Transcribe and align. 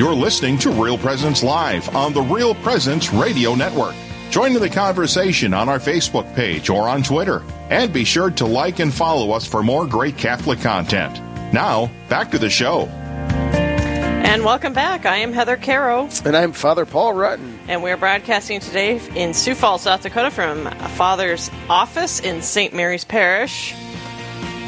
You're 0.00 0.14
listening 0.14 0.56
to 0.60 0.70
Real 0.70 0.96
Presence 0.96 1.42
Live 1.42 1.94
on 1.94 2.14
the 2.14 2.22
Real 2.22 2.54
Presence 2.54 3.12
Radio 3.12 3.54
Network. 3.54 3.94
Join 4.30 4.56
in 4.56 4.62
the 4.62 4.70
conversation 4.70 5.52
on 5.52 5.68
our 5.68 5.78
Facebook 5.78 6.34
page 6.34 6.70
or 6.70 6.88
on 6.88 7.02
Twitter. 7.02 7.42
And 7.68 7.92
be 7.92 8.04
sure 8.04 8.30
to 8.30 8.46
like 8.46 8.78
and 8.78 8.94
follow 8.94 9.32
us 9.32 9.44
for 9.44 9.62
more 9.62 9.86
great 9.86 10.16
Catholic 10.16 10.58
content. 10.62 11.20
Now, 11.52 11.90
back 12.08 12.30
to 12.30 12.38
the 12.38 12.48
show. 12.48 12.86
And 12.86 14.42
welcome 14.42 14.72
back. 14.72 15.04
I 15.04 15.16
am 15.16 15.34
Heather 15.34 15.58
Carroll. 15.58 16.08
And 16.24 16.34
I'm 16.34 16.52
Father 16.52 16.86
Paul 16.86 17.12
Rutten. 17.12 17.58
And 17.68 17.82
we're 17.82 17.98
broadcasting 17.98 18.60
today 18.60 19.02
in 19.14 19.34
Sioux 19.34 19.54
Falls, 19.54 19.82
South 19.82 20.02
Dakota 20.02 20.30
from 20.30 20.64
Father's 20.96 21.50
office 21.68 22.20
in 22.20 22.40
St. 22.40 22.72
Mary's 22.72 23.04
Parish. 23.04 23.72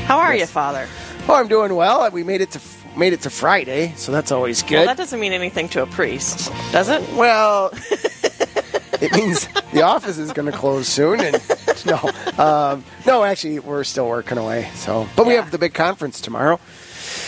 How 0.05 0.19
are 0.19 0.35
yes. 0.35 0.51
you, 0.51 0.53
Father? 0.53 0.87
Oh, 1.27 1.37
I'm 1.37 1.49
doing 1.49 1.75
well. 1.75 2.11
We 2.11 2.23
made 2.23 2.43
it 2.43 2.51
to 2.51 2.61
made 2.97 3.13
it 3.13 3.23
to 3.23 3.31
Friday, 3.31 3.93
so 3.97 4.13
that's 4.13 4.33
always 4.33 4.63
good. 4.63 4.77
Well, 4.77 4.87
that 4.87 4.97
doesn't 4.97 5.19
mean 5.19 5.33
anything 5.33 5.69
to 5.71 5.83
a 5.83 5.87
priest, 5.87 6.53
does 6.73 6.89
it? 6.89 7.03
Well, 7.15 7.71
it 9.01 9.13
means 9.13 9.49
the 9.73 9.83
office 9.83 10.19
is 10.19 10.33
going 10.33 10.51
to 10.51 10.57
close 10.57 10.89
soon, 10.89 11.21
and 11.21 11.41
no, 11.87 11.99
um, 12.43 12.85
no, 13.07 13.25
actually, 13.25 13.59
we're 13.59 13.85
still 13.85 14.09
working 14.09 14.39
away. 14.39 14.71
So, 14.75 15.09
but 15.17 15.23
yeah. 15.23 15.29
we 15.29 15.35
have 15.35 15.51
the 15.51 15.59
big 15.59 15.75
conference 15.75 16.21
tomorrow. 16.21 16.61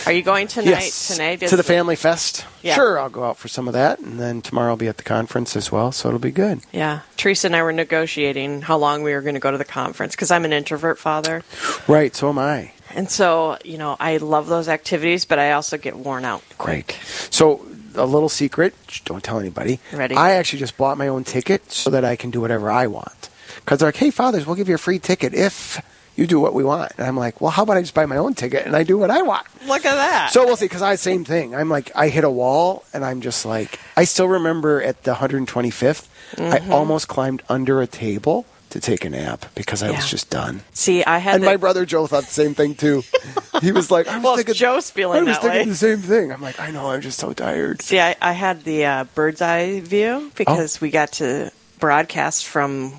Are 0.05 0.11
you 0.11 0.21
going 0.21 0.47
tonight? 0.47 0.69
Yes, 0.69 1.07
tonight 1.07 1.39
to 1.41 1.57
the 1.57 1.63
Family 1.63 1.95
Fest. 1.95 2.45
Yeah. 2.61 2.75
Sure, 2.75 2.99
I'll 2.99 3.09
go 3.09 3.23
out 3.23 3.37
for 3.37 3.47
some 3.47 3.67
of 3.67 3.73
that, 3.73 3.99
and 3.99 4.19
then 4.19 4.41
tomorrow 4.41 4.71
I'll 4.71 4.77
be 4.77 4.87
at 4.87 4.97
the 4.97 5.03
conference 5.03 5.55
as 5.55 5.71
well, 5.71 5.91
so 5.91 6.09
it'll 6.09 6.19
be 6.19 6.31
good. 6.31 6.61
Yeah, 6.71 7.01
Teresa 7.17 7.47
and 7.47 7.55
I 7.55 7.63
were 7.63 7.73
negotiating 7.73 8.61
how 8.61 8.77
long 8.77 9.01
we 9.01 9.13
were 9.13 9.21
going 9.21 9.35
to 9.35 9.41
go 9.41 9.51
to 9.51 9.57
the 9.57 9.65
conference 9.65 10.15
because 10.15 10.29
I'm 10.31 10.45
an 10.45 10.53
introvert 10.53 10.99
father. 10.99 11.43
Right, 11.87 12.15
so 12.15 12.29
am 12.29 12.37
I. 12.37 12.71
And 12.95 13.09
so, 13.09 13.57
you 13.63 13.77
know, 13.77 13.97
I 13.99 14.17
love 14.17 14.47
those 14.47 14.69
activities, 14.69 15.25
but 15.25 15.37
I 15.37 15.51
also 15.51 15.77
get 15.77 15.97
worn 15.97 16.25
out. 16.25 16.43
Great. 16.57 16.97
So, 17.29 17.65
a 17.95 18.05
little 18.05 18.29
secret, 18.29 18.73
don't 19.05 19.23
tell 19.23 19.39
anybody. 19.39 19.79
Ready? 19.93 20.15
I 20.15 20.31
actually 20.31 20.59
just 20.59 20.77
bought 20.77 20.97
my 20.97 21.07
own 21.07 21.23
ticket 21.23 21.71
so 21.71 21.89
that 21.89 22.03
I 22.03 22.15
can 22.15 22.31
do 22.31 22.41
whatever 22.41 22.71
I 22.71 22.87
want. 22.87 23.29
Because 23.57 23.79
they're 23.79 23.89
like, 23.89 23.97
hey, 23.97 24.11
fathers, 24.11 24.45
we'll 24.45 24.55
give 24.55 24.69
you 24.69 24.75
a 24.75 24.79
free 24.79 24.99
ticket 24.99 25.33
if 25.33 25.81
you 26.15 26.27
do 26.27 26.39
what 26.39 26.53
we 26.53 26.63
want. 26.63 26.93
And 26.97 27.05
I'm 27.05 27.17
like, 27.17 27.41
well, 27.41 27.51
how 27.51 27.63
about 27.63 27.77
I 27.77 27.81
just 27.81 27.93
buy 27.93 28.05
my 28.05 28.17
own 28.17 28.33
ticket 28.33 28.65
and 28.65 28.75
I 28.75 28.83
do 28.83 28.97
what 28.97 29.11
I 29.11 29.21
want? 29.21 29.45
Look 29.65 29.85
at 29.85 29.95
that. 29.95 30.31
So 30.31 30.45
we'll 30.45 30.55
see, 30.55 30.65
because 30.65 30.81
I 30.81 30.95
same 30.95 31.25
thing. 31.25 31.55
I'm 31.55 31.69
like, 31.69 31.91
I 31.95 32.09
hit 32.09 32.23
a 32.23 32.29
wall, 32.29 32.83
and 32.93 33.03
I'm 33.03 33.21
just 33.21 33.45
like, 33.45 33.79
I 33.97 34.05
still 34.05 34.27
remember 34.27 34.81
at 34.81 35.03
the 35.03 35.13
125th, 35.13 36.07
mm-hmm. 36.35 36.41
I 36.41 36.73
almost 36.73 37.07
climbed 37.07 37.43
under 37.49 37.81
a 37.81 37.87
table 37.87 38.45
to 38.75 38.81
take 38.81 39.05
a 39.05 39.09
nap 39.09 39.45
because 39.55 39.81
I 39.81 39.89
yeah. 39.89 39.95
was 39.95 40.09
just 40.09 40.29
done. 40.29 40.59
See, 40.73 41.01
I 41.05 41.19
had, 41.19 41.35
and 41.35 41.43
the... 41.43 41.47
my 41.47 41.55
brother 41.55 41.85
Joe 41.85 42.07
thought 42.07 42.25
the 42.25 42.29
same 42.29 42.53
thing 42.53 42.75
too. 42.75 43.03
he 43.61 43.71
was 43.71 43.89
like, 43.89 44.05
I 44.05 44.17
was 44.17 44.23
well, 44.23 44.35
thinking, 44.35 44.53
Joe's 44.53 44.91
feeling 44.91 45.21
I 45.21 45.23
was 45.23 45.37
thinking 45.37 45.59
way. 45.59 45.65
the 45.65 45.75
same 45.75 45.99
thing. 45.99 46.33
I'm 46.33 46.41
like, 46.41 46.59
I 46.59 46.71
know, 46.71 46.91
I'm 46.91 46.99
just 46.99 47.17
so 47.17 47.31
tired. 47.31 47.81
See, 47.81 48.01
I, 48.01 48.17
I 48.21 48.33
had 48.33 48.65
the 48.65 48.85
uh, 48.85 49.03
bird's 49.15 49.41
eye 49.41 49.79
view 49.79 50.29
because 50.35 50.75
oh. 50.75 50.79
we 50.81 50.91
got 50.91 51.13
to 51.13 51.53
broadcast 51.79 52.47
from 52.47 52.95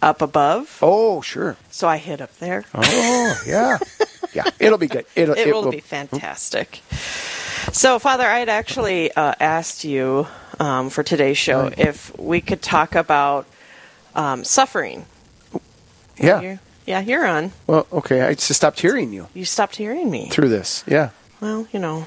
up 0.00 0.22
above. 0.22 0.78
Oh, 0.80 1.20
sure. 1.20 1.56
So 1.70 1.88
I 1.88 1.96
hit 1.96 2.20
up 2.20 2.32
there. 2.36 2.64
Oh, 2.72 3.42
yeah, 3.44 3.78
yeah. 4.32 4.44
It'll 4.60 4.78
be 4.78 4.86
good. 4.86 5.04
It'll, 5.16 5.34
it, 5.34 5.48
it 5.48 5.52
will, 5.52 5.64
will 5.64 5.72
be 5.72 5.80
fantastic. 5.80 6.76
So, 7.72 7.98
Father, 7.98 8.24
I 8.24 8.38
had 8.38 8.48
actually 8.48 9.10
uh, 9.12 9.34
asked 9.40 9.82
you 9.82 10.28
um, 10.60 10.90
for 10.90 11.02
today's 11.02 11.38
show 11.38 11.64
right. 11.64 11.78
if 11.78 12.16
we 12.16 12.40
could 12.40 12.62
talk 12.62 12.94
about 12.94 13.46
um, 14.14 14.44
suffering. 14.44 15.06
Yeah. 16.18 16.40
You're, 16.40 16.60
yeah, 16.86 17.00
you're 17.00 17.26
on. 17.26 17.52
Well, 17.66 17.86
okay. 17.92 18.22
I 18.22 18.34
just 18.34 18.54
stopped 18.54 18.80
hearing 18.80 19.12
you. 19.12 19.28
You 19.34 19.44
stopped 19.44 19.76
hearing 19.76 20.10
me 20.10 20.28
through 20.28 20.48
this. 20.48 20.84
Yeah. 20.86 21.10
Well, 21.40 21.66
you 21.72 21.78
know, 21.78 22.06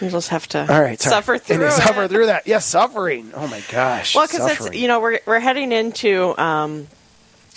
you 0.00 0.10
just 0.10 0.28
have 0.28 0.46
to. 0.48 0.60
All 0.70 0.82
right, 0.82 1.00
suffer 1.00 1.38
through 1.38 1.66
it. 1.66 1.72
Suffer 1.72 2.06
through 2.08 2.26
that. 2.26 2.46
Yes, 2.46 2.66
suffering. 2.66 3.30
Oh 3.34 3.46
my 3.46 3.62
gosh. 3.70 4.14
Well, 4.14 4.26
because 4.26 4.50
it's 4.50 4.76
you 4.76 4.88
know 4.88 5.00
we're 5.00 5.20
we're 5.24 5.40
heading 5.40 5.72
into 5.72 6.38
um, 6.38 6.86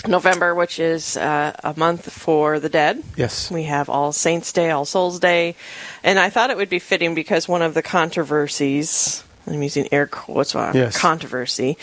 November, 0.08 0.56
which 0.56 0.80
is 0.80 1.18
uh, 1.18 1.52
a 1.64 1.74
month 1.78 2.10
for 2.10 2.62
the 2.62 2.70
dead. 2.70 3.04
Yes. 3.18 3.52
We 3.52 3.64
have 3.64 3.90
All 3.90 4.14
Saints 4.14 4.54
Day, 4.54 4.70
All 4.70 4.86
Souls 4.86 5.20
Day, 5.20 5.56
and 6.02 6.18
I 6.18 6.30
thought 6.30 6.50
it 6.50 6.56
would 6.56 6.70
be 6.70 6.80
fitting 6.80 7.14
because 7.14 7.46
one 7.46 7.62
of 7.62 7.74
the 7.74 7.82
controversies 7.82 9.25
I'm 9.48 9.62
using 9.62 9.88
air 9.92 10.08
quotes, 10.08 10.56
uh, 10.56 10.72
yes. 10.74 10.98
controversy. 10.98 11.78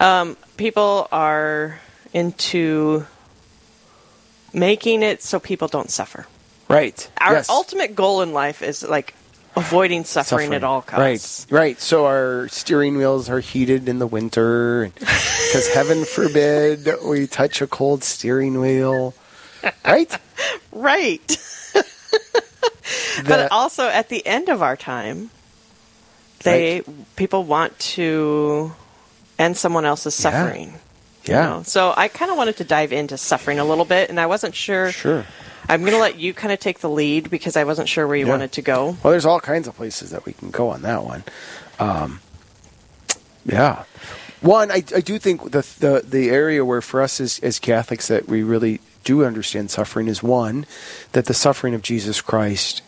Um, 0.00 0.36
people 0.56 1.08
are 1.10 1.80
into 2.12 3.06
making 4.52 5.02
it 5.02 5.22
so 5.22 5.40
people 5.40 5.68
don't 5.68 5.90
suffer. 5.90 6.26
Right. 6.68 7.10
Our 7.18 7.34
yes. 7.34 7.48
ultimate 7.48 7.94
goal 7.94 8.22
in 8.22 8.32
life 8.32 8.62
is 8.62 8.82
like 8.82 9.14
avoiding 9.56 10.04
suffering, 10.04 10.46
suffering, 10.46 10.54
at 10.54 10.64
all 10.64 10.82
costs. 10.82 11.46
Right. 11.50 11.60
Right. 11.60 11.80
So 11.80 12.06
our 12.06 12.48
steering 12.48 12.96
wheels 12.96 13.28
are 13.28 13.40
heated 13.40 13.88
in 13.88 13.98
the 13.98 14.06
winter 14.06 14.90
because 14.94 15.68
heaven 15.74 16.04
forbid 16.04 16.88
we 17.04 17.26
touch 17.26 17.60
a 17.62 17.66
cold 17.66 18.04
steering 18.04 18.60
wheel. 18.60 19.14
Right? 19.84 20.16
right. 20.72 21.38
but 23.26 23.50
also 23.50 23.88
at 23.88 24.08
the 24.08 24.24
end 24.26 24.48
of 24.48 24.62
our 24.62 24.76
time, 24.76 25.30
they 26.40 26.80
right. 26.80 27.16
people 27.16 27.44
want 27.44 27.78
to 27.78 28.72
end 29.38 29.56
someone 29.56 29.84
else's 29.84 30.14
suffering. 30.14 30.74
Yeah. 31.24 31.54
You 31.54 31.56
know? 31.58 31.62
So 31.64 31.92
I 31.96 32.08
kind 32.08 32.30
of 32.30 32.36
wanted 32.36 32.56
to 32.58 32.64
dive 32.64 32.92
into 32.92 33.18
suffering 33.18 33.58
a 33.58 33.64
little 33.64 33.84
bit, 33.84 34.10
and 34.10 34.18
I 34.18 34.26
wasn't 34.26 34.54
sure. 34.54 34.92
Sure. 34.92 35.24
I'm 35.68 35.80
going 35.80 35.92
to 35.92 35.98
let 35.98 36.18
you 36.18 36.32
kind 36.32 36.52
of 36.52 36.60
take 36.60 36.78
the 36.78 36.88
lead 36.88 37.28
because 37.28 37.54
I 37.56 37.64
wasn't 37.64 37.88
sure 37.90 38.06
where 38.06 38.16
you 38.16 38.24
yeah. 38.24 38.32
wanted 38.32 38.52
to 38.52 38.62
go. 38.62 38.96
Well, 39.02 39.10
there's 39.10 39.26
all 39.26 39.40
kinds 39.40 39.68
of 39.68 39.76
places 39.76 40.10
that 40.10 40.24
we 40.24 40.32
can 40.32 40.50
go 40.50 40.70
on 40.70 40.82
that 40.82 41.04
one. 41.04 41.24
Um, 41.78 42.20
yeah. 43.44 43.84
One, 44.40 44.70
I, 44.70 44.76
I 44.94 45.00
do 45.00 45.18
think 45.18 45.50
the, 45.50 45.66
the 45.80 46.04
the 46.06 46.30
area 46.30 46.64
where 46.64 46.80
for 46.80 47.02
us 47.02 47.20
as, 47.20 47.40
as 47.40 47.58
Catholics 47.58 48.08
that 48.08 48.28
we 48.28 48.42
really 48.42 48.80
do 49.04 49.24
understand 49.24 49.70
suffering 49.70 50.06
is 50.06 50.22
one 50.22 50.64
that 51.12 51.26
the 51.26 51.34
suffering 51.34 51.74
of 51.74 51.82
Jesus 51.82 52.20
Christ 52.20 52.82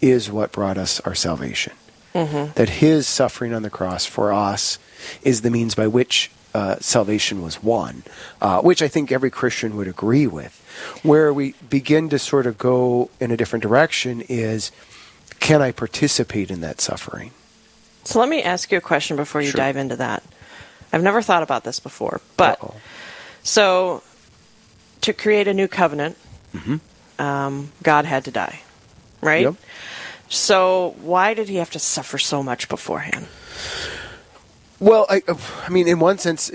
is 0.00 0.30
what 0.30 0.52
brought 0.52 0.78
us 0.78 1.00
our 1.00 1.14
salvation. 1.14 1.72
Mm-hmm. 2.14 2.52
That 2.54 2.68
his 2.68 3.06
suffering 3.06 3.54
on 3.54 3.62
the 3.62 3.70
cross 3.70 4.04
for 4.04 4.32
us 4.32 4.78
is 5.22 5.40
the 5.40 5.50
means 5.50 5.74
by 5.74 5.86
which 5.86 6.30
uh, 6.54 6.76
salvation 6.80 7.42
was 7.42 7.62
won, 7.62 8.02
uh, 8.40 8.60
which 8.60 8.82
I 8.82 8.88
think 8.88 9.10
every 9.10 9.30
Christian 9.30 9.76
would 9.76 9.88
agree 9.88 10.26
with. 10.26 10.58
Where 11.02 11.32
we 11.32 11.54
begin 11.68 12.08
to 12.10 12.18
sort 12.18 12.46
of 12.46 12.58
go 12.58 13.10
in 13.20 13.30
a 13.30 13.36
different 13.36 13.62
direction 13.62 14.22
is 14.28 14.70
can 15.40 15.62
I 15.62 15.72
participate 15.72 16.50
in 16.50 16.60
that 16.60 16.80
suffering? 16.80 17.30
So 18.04 18.20
let 18.20 18.28
me 18.28 18.42
ask 18.42 18.70
you 18.70 18.78
a 18.78 18.82
question 18.82 19.16
before 19.16 19.40
you 19.40 19.50
sure. 19.50 19.58
dive 19.58 19.76
into 19.76 19.96
that. 19.96 20.22
I've 20.92 21.02
never 21.02 21.22
thought 21.22 21.42
about 21.42 21.64
this 21.64 21.80
before, 21.80 22.20
but 22.36 22.62
Uh-oh. 22.62 22.74
so 23.42 24.02
to 25.00 25.12
create 25.12 25.48
a 25.48 25.54
new 25.54 25.68
covenant, 25.68 26.16
mm-hmm. 26.54 26.76
um, 27.20 27.72
God 27.82 28.04
had 28.04 28.24
to 28.26 28.30
die, 28.30 28.60
right? 29.20 29.42
Yep. 29.42 29.54
So 30.32 30.96
why 31.02 31.34
did 31.34 31.50
he 31.50 31.56
have 31.56 31.70
to 31.72 31.78
suffer 31.78 32.16
so 32.16 32.42
much 32.42 32.66
beforehand? 32.70 33.26
Well, 34.80 35.04
I, 35.10 35.20
I 35.28 35.68
mean, 35.68 35.86
in 35.86 36.00
one 36.00 36.16
sense, 36.16 36.50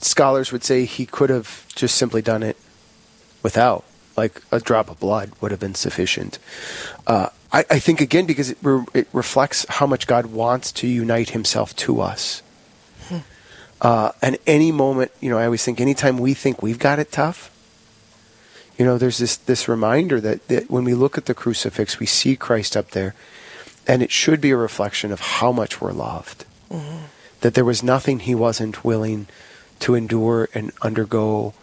scholars 0.00 0.50
would 0.50 0.64
say 0.64 0.84
he 0.84 1.06
could 1.06 1.30
have 1.30 1.64
just 1.76 1.94
simply 1.94 2.22
done 2.22 2.42
it 2.42 2.56
without, 3.44 3.84
like 4.16 4.42
a 4.50 4.58
drop 4.58 4.90
of 4.90 4.98
blood 4.98 5.30
would 5.40 5.52
have 5.52 5.60
been 5.60 5.76
sufficient. 5.76 6.40
Uh, 7.06 7.28
I, 7.52 7.64
I, 7.70 7.78
think 7.78 8.00
again 8.00 8.26
because 8.26 8.50
it, 8.50 8.58
re- 8.62 8.84
it, 8.94 9.06
reflects 9.12 9.64
how 9.68 9.86
much 9.86 10.08
God 10.08 10.26
wants 10.26 10.72
to 10.72 10.88
unite 10.88 11.30
Himself 11.30 11.74
to 11.76 12.00
us. 12.00 12.42
Hmm. 13.06 13.18
Uh, 13.80 14.10
and 14.22 14.38
any 14.44 14.72
moment, 14.72 15.12
you 15.20 15.30
know, 15.30 15.38
I 15.38 15.44
always 15.44 15.64
think 15.64 15.80
anytime 15.80 16.18
we 16.18 16.34
think 16.34 16.62
we've 16.62 16.80
got 16.80 16.98
it 16.98 17.12
tough, 17.12 17.48
you 18.78 18.84
know, 18.84 18.98
there's 18.98 19.18
this, 19.18 19.36
this 19.36 19.68
reminder 19.68 20.20
that, 20.20 20.48
that 20.48 20.70
when 20.70 20.84
we 20.84 20.94
look 20.94 21.16
at 21.16 21.26
the 21.26 21.34
crucifix, 21.34 22.00
we 22.00 22.06
see 22.06 22.36
Christ 22.36 22.76
up 22.76 22.90
there, 22.90 23.14
and 23.86 24.02
it 24.02 24.10
should 24.10 24.40
be 24.40 24.50
a 24.50 24.56
reflection 24.56 25.12
of 25.12 25.20
how 25.20 25.52
much 25.52 25.80
we're 25.80 25.92
loved. 25.92 26.44
Mm-hmm. 26.70 27.04
That 27.42 27.54
there 27.54 27.64
was 27.64 27.82
nothing 27.82 28.20
he 28.20 28.34
wasn't 28.34 28.84
willing 28.84 29.26
to 29.80 29.94
endure 29.94 30.48
and 30.54 30.72
undergo 30.82 31.54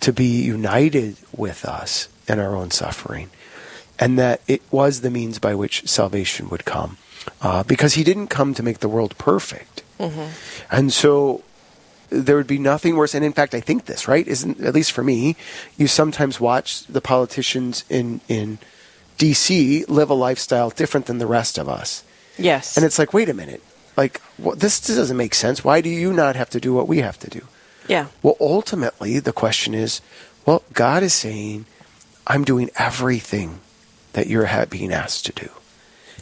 to 0.00 0.12
be 0.12 0.42
united 0.42 1.16
with 1.36 1.64
us 1.64 2.08
in 2.28 2.40
our 2.40 2.56
own 2.56 2.70
suffering. 2.70 3.30
And 3.98 4.18
that 4.18 4.40
it 4.48 4.62
was 4.70 5.00
the 5.00 5.10
means 5.10 5.38
by 5.38 5.54
which 5.54 5.88
salvation 5.88 6.48
would 6.48 6.64
come. 6.64 6.96
Uh, 7.40 7.62
because 7.62 7.94
he 7.94 8.02
didn't 8.02 8.26
come 8.26 8.52
to 8.52 8.64
make 8.64 8.80
the 8.80 8.88
world 8.88 9.16
perfect. 9.16 9.84
Mm-hmm. 10.00 10.26
And 10.72 10.92
so 10.92 11.44
there 12.12 12.36
would 12.36 12.46
be 12.46 12.58
nothing 12.58 12.94
worse. 12.96 13.14
And 13.16 13.24
in 13.24 13.32
fact, 13.32 13.54
I 13.54 13.60
think 13.60 13.86
this, 13.86 14.06
right? 14.06 14.28
Isn't 14.28 14.60
at 14.60 14.74
least 14.74 14.92
for 14.92 15.02
me, 15.02 15.34
you 15.76 15.88
sometimes 15.88 16.38
watch 16.40 16.84
the 16.86 17.00
politicians 17.00 17.84
in 17.88 18.20
in 18.28 18.58
D.C. 19.18 19.84
live 19.88 20.10
a 20.10 20.14
lifestyle 20.14 20.70
different 20.70 21.06
than 21.06 21.18
the 21.18 21.26
rest 21.26 21.58
of 21.58 21.68
us. 21.68 22.04
Yes. 22.38 22.76
And 22.76 22.84
it's 22.86 22.98
like, 22.98 23.12
wait 23.12 23.28
a 23.28 23.34
minute, 23.34 23.62
like 23.96 24.20
well, 24.38 24.56
this, 24.56 24.80
this 24.80 24.96
doesn't 24.96 25.16
make 25.16 25.34
sense. 25.34 25.64
Why 25.64 25.80
do 25.80 25.88
you 25.88 26.12
not 26.12 26.36
have 26.36 26.50
to 26.50 26.60
do 26.60 26.74
what 26.74 26.88
we 26.88 26.98
have 26.98 27.18
to 27.20 27.30
do? 27.30 27.46
Yeah. 27.88 28.06
Well, 28.22 28.36
ultimately, 28.40 29.18
the 29.18 29.32
question 29.32 29.74
is, 29.74 30.00
well, 30.46 30.62
God 30.72 31.02
is 31.02 31.12
saying, 31.12 31.66
I'm 32.26 32.44
doing 32.44 32.70
everything 32.78 33.60
that 34.12 34.28
you're 34.28 34.48
being 34.66 34.92
asked 34.92 35.26
to 35.26 35.32
do. 35.32 35.50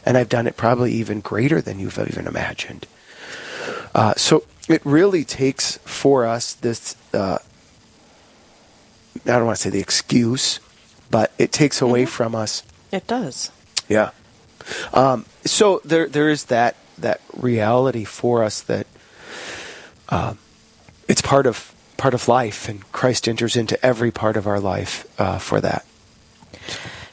and 0.05 0.17
I've 0.17 0.29
done 0.29 0.47
it 0.47 0.57
probably 0.57 0.93
even 0.93 1.21
greater 1.21 1.61
than 1.61 1.79
you've 1.79 1.99
even 1.99 2.27
imagined. 2.27 2.87
Uh, 3.95 4.15
so 4.17 4.45
it 4.69 4.81
really 4.85 5.25
takes 5.25 5.79
for 5.79 6.25
us 6.27 6.55
this. 6.55 6.97
Uh, 7.13 7.39
I 9.25 9.39
don't 9.39 9.47
want 9.47 9.57
to 9.57 9.63
say 9.63 9.71
the 9.71 9.81
excuse, 9.81 10.61
but 11.11 11.33
it 11.39 11.53
takes 11.53 11.83
away 11.83 12.03
Mm-hmm. 12.05 12.11
from 12.11 12.35
us. 12.35 12.63
It 12.93 13.07
does. 13.07 13.51
Yeah. 13.89 14.11
Um, 14.93 15.27
so 15.45 15.81
there 15.85 16.09
there 16.09 16.29
is 16.29 16.45
that 16.47 16.77
that 16.99 17.21
reality 17.37 18.05
for 18.05 18.45
us 18.45 18.61
that 18.63 18.87
uh, 20.09 20.35
it's 21.09 21.23
part 21.23 21.47
of 21.47 21.75
part 21.97 22.15
of 22.15 22.29
life, 22.29 22.69
and 22.69 22.91
Christ 22.93 23.29
enters 23.29 23.57
into 23.57 23.85
every 23.85 24.11
part 24.11 24.37
of 24.37 24.47
our 24.47 24.61
life 24.61 25.07
uh, 25.21 25.39
for 25.39 25.61
that. 25.61 25.85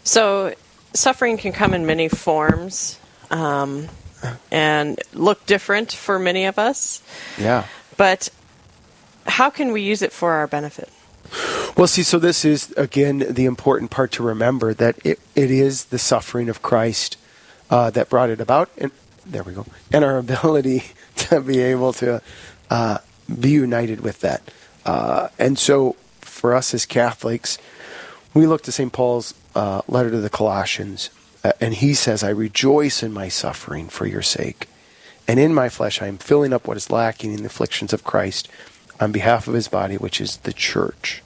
So, 0.03 0.53
suffering 0.93 1.37
can 1.37 1.51
come 1.51 1.73
in 1.73 1.85
many 1.85 2.07
forms 2.07 2.97
um, 3.29 3.87
and 4.51 4.99
look 5.13 5.45
different 5.45 5.91
for 5.91 6.19
many 6.19 6.45
of 6.45 6.57
us. 6.59 7.01
Yeah. 7.37 7.65
But 7.97 8.29
how 9.25 9.49
can 9.49 9.71
we 9.71 9.81
use 9.81 10.01
it 10.01 10.11
for 10.11 10.33
our 10.33 10.47
benefit? 10.47 10.89
Well, 11.75 11.87
see, 11.87 12.03
so 12.03 12.17
this 12.19 12.45
is 12.45 12.71
again 12.71 13.25
the 13.29 13.45
important 13.45 13.91
part 13.91 14.11
to 14.13 14.23
remember 14.23 14.73
that 14.73 14.97
it, 15.05 15.19
it 15.35 15.51
is 15.51 15.85
the 15.85 15.99
suffering 15.99 16.49
of 16.49 16.61
Christ 16.61 17.17
uh, 17.69 17.89
that 17.91 18.09
brought 18.09 18.29
it 18.29 18.39
about, 18.39 18.69
and 18.77 18.91
there 19.25 19.43
we 19.43 19.53
go, 19.53 19.65
and 19.91 20.03
our 20.03 20.17
ability 20.27 20.83
to 21.17 21.41
be 21.41 21.59
able 21.59 21.93
to 21.93 22.21
uh, 22.69 22.97
be 23.39 23.51
united 23.51 24.01
with 24.01 24.21
that. 24.21 24.41
Uh, 24.85 25.27
and 25.37 25.59
so, 25.59 25.95
for 26.21 26.55
us 26.55 26.73
as 26.73 26.85
Catholics, 26.85 27.57
we 28.33 28.47
look 28.47 28.63
to 28.63 28.71
St. 28.71 28.91
Paul's 28.91 29.33
uh, 29.53 29.81
letter 29.87 30.09
to 30.11 30.21
the 30.21 30.29
Colossians, 30.29 31.09
uh, 31.47 31.51
and 31.61 31.75
he 31.75 31.93
says, 31.93 32.23
"I 32.23 32.29
rejoice 32.29 33.03
in 33.03 33.13
my 33.13 33.29
suffering 33.29 33.87
for 33.87 34.05
your 34.05 34.21
sake, 34.21 34.67
and 35.27 35.39
in 35.39 35.53
my 35.53 35.69
flesh 35.69 36.01
I 36.01 36.07
am 36.07 36.17
filling 36.17 36.53
up 36.53 36.67
what 36.67 36.77
is 36.77 36.91
lacking 36.91 37.33
in 37.33 37.41
the 37.41 37.47
afflictions 37.47 37.93
of 37.93 38.03
Christ." 38.03 38.47
On 38.99 39.11
behalf 39.11 39.47
of 39.47 39.53
his 39.53 39.67
body, 39.67 39.95
which 39.95 40.19
is 40.19 40.37
the 40.37 40.51
church. 40.51 41.21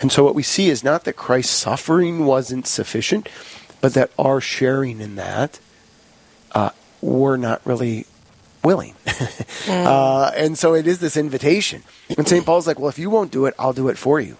And 0.00 0.10
so 0.10 0.24
what 0.24 0.34
we 0.34 0.42
see 0.42 0.68
is 0.68 0.82
not 0.82 1.04
that 1.04 1.14
Christ's 1.14 1.54
suffering 1.54 2.24
wasn't 2.24 2.66
sufficient, 2.66 3.28
but 3.80 3.94
that 3.94 4.10
our 4.18 4.40
sharing 4.40 5.00
in 5.00 5.14
that, 5.16 5.60
uh, 6.52 6.70
we're 7.00 7.36
not 7.36 7.60
really 7.64 8.06
willing. 8.62 8.94
uh, 9.68 10.32
and 10.34 10.58
so 10.58 10.74
it 10.74 10.86
is 10.86 10.98
this 10.98 11.16
invitation. 11.16 11.82
And 12.16 12.26
St. 12.26 12.44
Paul's 12.44 12.66
like, 12.66 12.78
well, 12.78 12.88
if 12.88 12.98
you 12.98 13.10
won't 13.10 13.30
do 13.30 13.46
it, 13.46 13.54
I'll 13.58 13.72
do 13.72 13.88
it 13.88 13.98
for 13.98 14.20
you. 14.20 14.36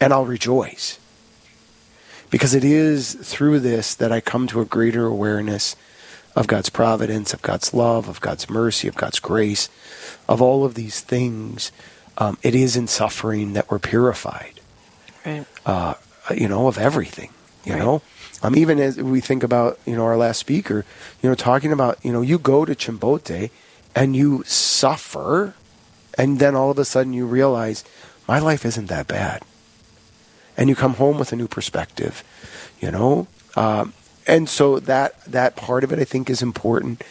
And 0.00 0.12
I'll 0.12 0.26
rejoice. 0.26 0.98
Because 2.34 2.52
it 2.52 2.64
is 2.64 3.14
through 3.14 3.60
this 3.60 3.94
that 3.94 4.10
I 4.10 4.20
come 4.20 4.48
to 4.48 4.60
a 4.60 4.64
greater 4.64 5.06
awareness 5.06 5.76
of 6.34 6.48
God's 6.48 6.68
providence, 6.68 7.32
of 7.32 7.42
God's 7.42 7.72
love, 7.72 8.08
of 8.08 8.20
God's 8.20 8.50
mercy, 8.50 8.88
of 8.88 8.96
God's 8.96 9.20
grace, 9.20 9.68
of 10.28 10.42
all 10.42 10.64
of 10.64 10.74
these 10.74 11.00
things. 11.00 11.70
Um, 12.18 12.36
it 12.42 12.56
is 12.56 12.74
in 12.74 12.88
suffering 12.88 13.52
that 13.52 13.70
we're 13.70 13.78
purified 13.78 14.58
Right. 15.24 15.46
uh, 15.64 15.94
you 16.34 16.48
know, 16.48 16.66
of 16.66 16.76
everything. 16.76 17.30
You 17.64 17.74
Right. 17.74 17.82
know, 17.82 18.02
um, 18.42 18.56
even 18.56 18.80
as 18.80 18.96
we 18.96 19.20
think 19.20 19.44
about 19.44 19.78
you 19.86 19.94
know 19.94 20.02
our 20.02 20.16
last 20.16 20.38
speaker, 20.40 20.84
you 21.22 21.28
know, 21.28 21.36
talking 21.36 21.70
about 21.70 21.98
you 22.02 22.12
know 22.12 22.20
you 22.20 22.40
go 22.40 22.64
to 22.64 22.74
Chimbote 22.74 23.50
and 23.94 24.16
you 24.16 24.42
suffer, 24.44 25.54
and 26.18 26.40
then 26.40 26.56
all 26.56 26.72
of 26.72 26.80
a 26.80 26.84
sudden 26.84 27.12
you 27.12 27.26
realize 27.26 27.84
my 28.26 28.40
life 28.40 28.66
isn't 28.66 28.86
that 28.88 29.06
bad, 29.06 29.42
and 30.56 30.68
you 30.68 30.74
come 30.76 30.94
home 30.94 31.18
with 31.18 31.32
a 31.32 31.36
new 31.36 31.48
perspective. 31.48 32.22
You 32.80 32.90
know, 32.90 33.26
um, 33.56 33.92
and 34.26 34.48
so 34.48 34.78
that 34.80 35.22
that 35.26 35.56
part 35.56 35.84
of 35.84 35.92
it 35.92 35.98
I 35.98 36.04
think 36.04 36.28
is 36.30 36.42
important 36.42 37.02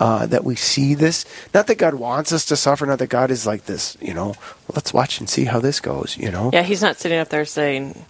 uh, 0.00 0.26
that 0.26 0.44
we 0.44 0.56
see 0.56 0.94
this. 0.94 1.24
Not 1.54 1.66
that 1.68 1.76
God 1.78 1.94
wants 1.94 2.32
us 2.32 2.44
to 2.46 2.56
suffer, 2.56 2.86
not 2.86 2.98
that 2.98 3.08
God 3.08 3.30
is 3.30 3.46
like 3.46 3.66
this. 3.66 3.96
You 4.00 4.14
know, 4.14 4.34
let's 4.74 4.92
watch 4.92 5.20
and 5.20 5.28
see 5.28 5.44
how 5.44 5.60
this 5.60 5.80
goes. 5.80 6.16
You 6.16 6.30
know, 6.30 6.50
Yeah, 6.52 6.62
he's 6.62 6.82
not 6.82 6.96
sitting 6.96 7.18
up 7.18 7.28
there 7.28 7.44
saying, 7.44 8.04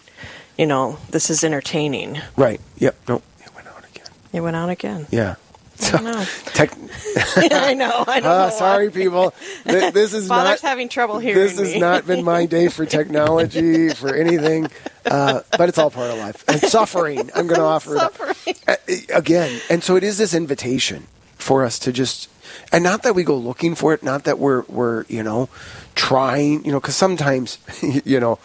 you 0.56 0.66
know, 0.66 0.98
this 1.10 1.30
is 1.30 1.42
entertaining. 1.44 2.20
right? 2.36 2.60
Yep. 2.78 2.96
No, 3.08 3.22
it 3.40 3.54
went 3.54 3.66
out 3.66 3.84
again. 3.90 4.06
It 4.32 4.40
went 4.40 4.56
out 4.56 4.68
again. 4.70 5.06
Yeah. 5.10 5.34
I 5.94 6.00
know. 6.02 6.24
Tech, 6.46 6.70
I 7.36 7.74
know. 7.74 8.04
I 8.06 8.20
know. 8.20 8.28
uh, 8.28 8.50
sorry, 8.50 8.90
people. 8.90 9.32
Th- 9.64 9.92
This 9.92 10.12
is 10.14 10.28
Father's 10.28 10.62
not. 10.62 10.68
having 10.68 10.88
trouble 10.88 11.18
hearing 11.18 11.36
This 11.38 11.58
has 11.58 11.76
not 11.76 12.06
been 12.06 12.24
my 12.24 12.46
day 12.46 12.68
for 12.68 12.86
technology 12.98 13.88
for 13.90 14.14
anything, 14.14 14.68
uh, 15.06 15.40
but 15.56 15.68
it's 15.68 15.78
all 15.78 15.90
part 15.90 16.10
of 16.10 16.18
life 16.18 16.44
and 16.48 16.60
suffering. 16.60 17.30
I'm 17.34 17.46
going 17.46 17.60
to 17.60 17.66
offer 17.66 17.96
it 17.96 18.02
up. 18.02 18.16
Suffering. 18.16 18.56
Uh, 18.68 18.76
again, 19.14 19.60
and 19.70 19.82
so 19.82 19.96
it 19.96 20.04
is 20.04 20.18
this 20.18 20.34
invitation 20.34 21.06
for 21.36 21.64
us 21.64 21.78
to 21.80 21.92
just, 21.92 22.28
and 22.72 22.84
not 22.84 23.02
that 23.04 23.14
we 23.14 23.22
go 23.24 23.36
looking 23.36 23.74
for 23.74 23.94
it, 23.94 24.02
not 24.02 24.24
that 24.24 24.38
we're 24.38 24.62
we're 24.68 25.04
you 25.08 25.22
know 25.22 25.48
trying, 25.94 26.64
you 26.64 26.72
know, 26.72 26.80
because 26.80 26.96
sometimes 26.96 27.58
you 28.04 28.20
know 28.20 28.38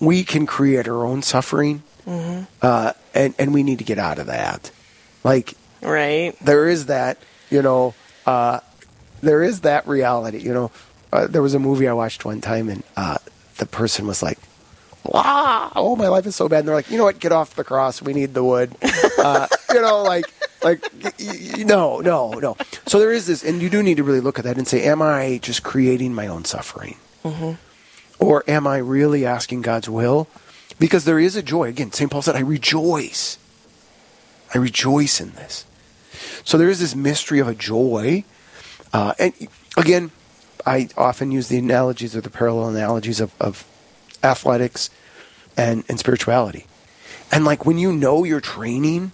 we 0.00 0.24
can 0.24 0.46
create 0.46 0.88
our 0.88 1.04
own 1.04 1.22
suffering, 1.22 1.82
Mm-hmm. 2.06 2.44
uh, 2.62 2.92
and 3.14 3.34
and 3.38 3.52
we 3.52 3.64
need 3.64 3.78
to 3.78 3.84
get 3.84 3.98
out 3.98 4.18
of 4.20 4.26
that. 4.28 4.70
Like 5.24 5.54
Right. 5.82 6.34
there 6.40 6.68
is 6.68 6.86
that, 6.86 7.18
you 7.50 7.62
know, 7.62 7.94
uh, 8.26 8.60
there 9.22 9.42
is 9.42 9.60
that 9.62 9.86
reality. 9.86 10.38
You 10.38 10.52
know, 10.54 10.70
uh, 11.12 11.26
there 11.26 11.42
was 11.42 11.54
a 11.54 11.58
movie 11.58 11.86
I 11.88 11.92
watched 11.92 12.24
one 12.24 12.40
time, 12.40 12.68
and 12.68 12.82
uh, 12.96 13.18
the 13.58 13.66
person 13.66 14.06
was 14.06 14.22
like, 14.22 14.38
"Wow, 15.04 15.72
oh, 15.76 15.96
my 15.96 16.08
life 16.08 16.26
is 16.26 16.36
so 16.36 16.48
bad." 16.48 16.60
And 16.60 16.68
they're 16.68 16.74
like, 16.74 16.90
"You 16.90 16.98
know 16.98 17.04
what? 17.04 17.18
Get 17.20 17.32
off 17.32 17.54
the 17.54 17.64
cross. 17.64 18.02
We 18.02 18.12
need 18.12 18.34
the 18.34 18.44
wood." 18.44 18.74
Uh, 19.18 19.48
you 19.74 19.80
know, 19.80 20.02
like, 20.04 20.24
like, 20.62 20.84
y- 21.02 21.12
y- 21.18 21.62
no, 21.64 21.98
no, 22.00 22.32
no. 22.34 22.56
So 22.86 23.00
there 23.00 23.10
is 23.12 23.26
this, 23.26 23.42
and 23.42 23.60
you 23.60 23.68
do 23.68 23.82
need 23.82 23.96
to 23.96 24.04
really 24.04 24.20
look 24.20 24.38
at 24.38 24.44
that 24.44 24.56
and 24.56 24.68
say, 24.68 24.84
"Am 24.84 25.02
I 25.02 25.38
just 25.42 25.62
creating 25.64 26.14
my 26.14 26.26
own 26.28 26.44
suffering, 26.44 26.96
or 28.20 28.44
am 28.46 28.66
I 28.66 28.76
really 28.78 29.26
asking 29.26 29.62
God's 29.62 29.88
will?" 29.88 30.28
Because 30.78 31.06
there 31.06 31.18
is 31.18 31.34
a 31.34 31.42
joy. 31.42 31.68
Again, 31.68 31.90
St. 31.92 32.10
Paul 32.10 32.22
said, 32.22 32.36
"I 32.36 32.40
rejoice." 32.40 33.38
I 34.54 34.58
rejoice 34.58 35.20
in 35.20 35.32
this. 35.32 35.64
So 36.44 36.56
there 36.58 36.68
is 36.70 36.80
this 36.80 36.94
mystery 36.94 37.40
of 37.40 37.48
a 37.48 37.54
joy. 37.54 38.24
Uh, 38.92 39.14
and 39.18 39.32
again, 39.76 40.10
I 40.64 40.88
often 40.96 41.30
use 41.30 41.48
the 41.48 41.58
analogies 41.58 42.16
or 42.16 42.20
the 42.20 42.30
parallel 42.30 42.68
analogies 42.70 43.20
of, 43.20 43.32
of 43.40 43.66
athletics 44.22 44.90
and, 45.56 45.84
and 45.88 45.98
spirituality. 45.98 46.66
And 47.32 47.44
like 47.44 47.66
when 47.66 47.78
you 47.78 47.92
know 47.92 48.24
you're 48.24 48.40
training, 48.40 49.12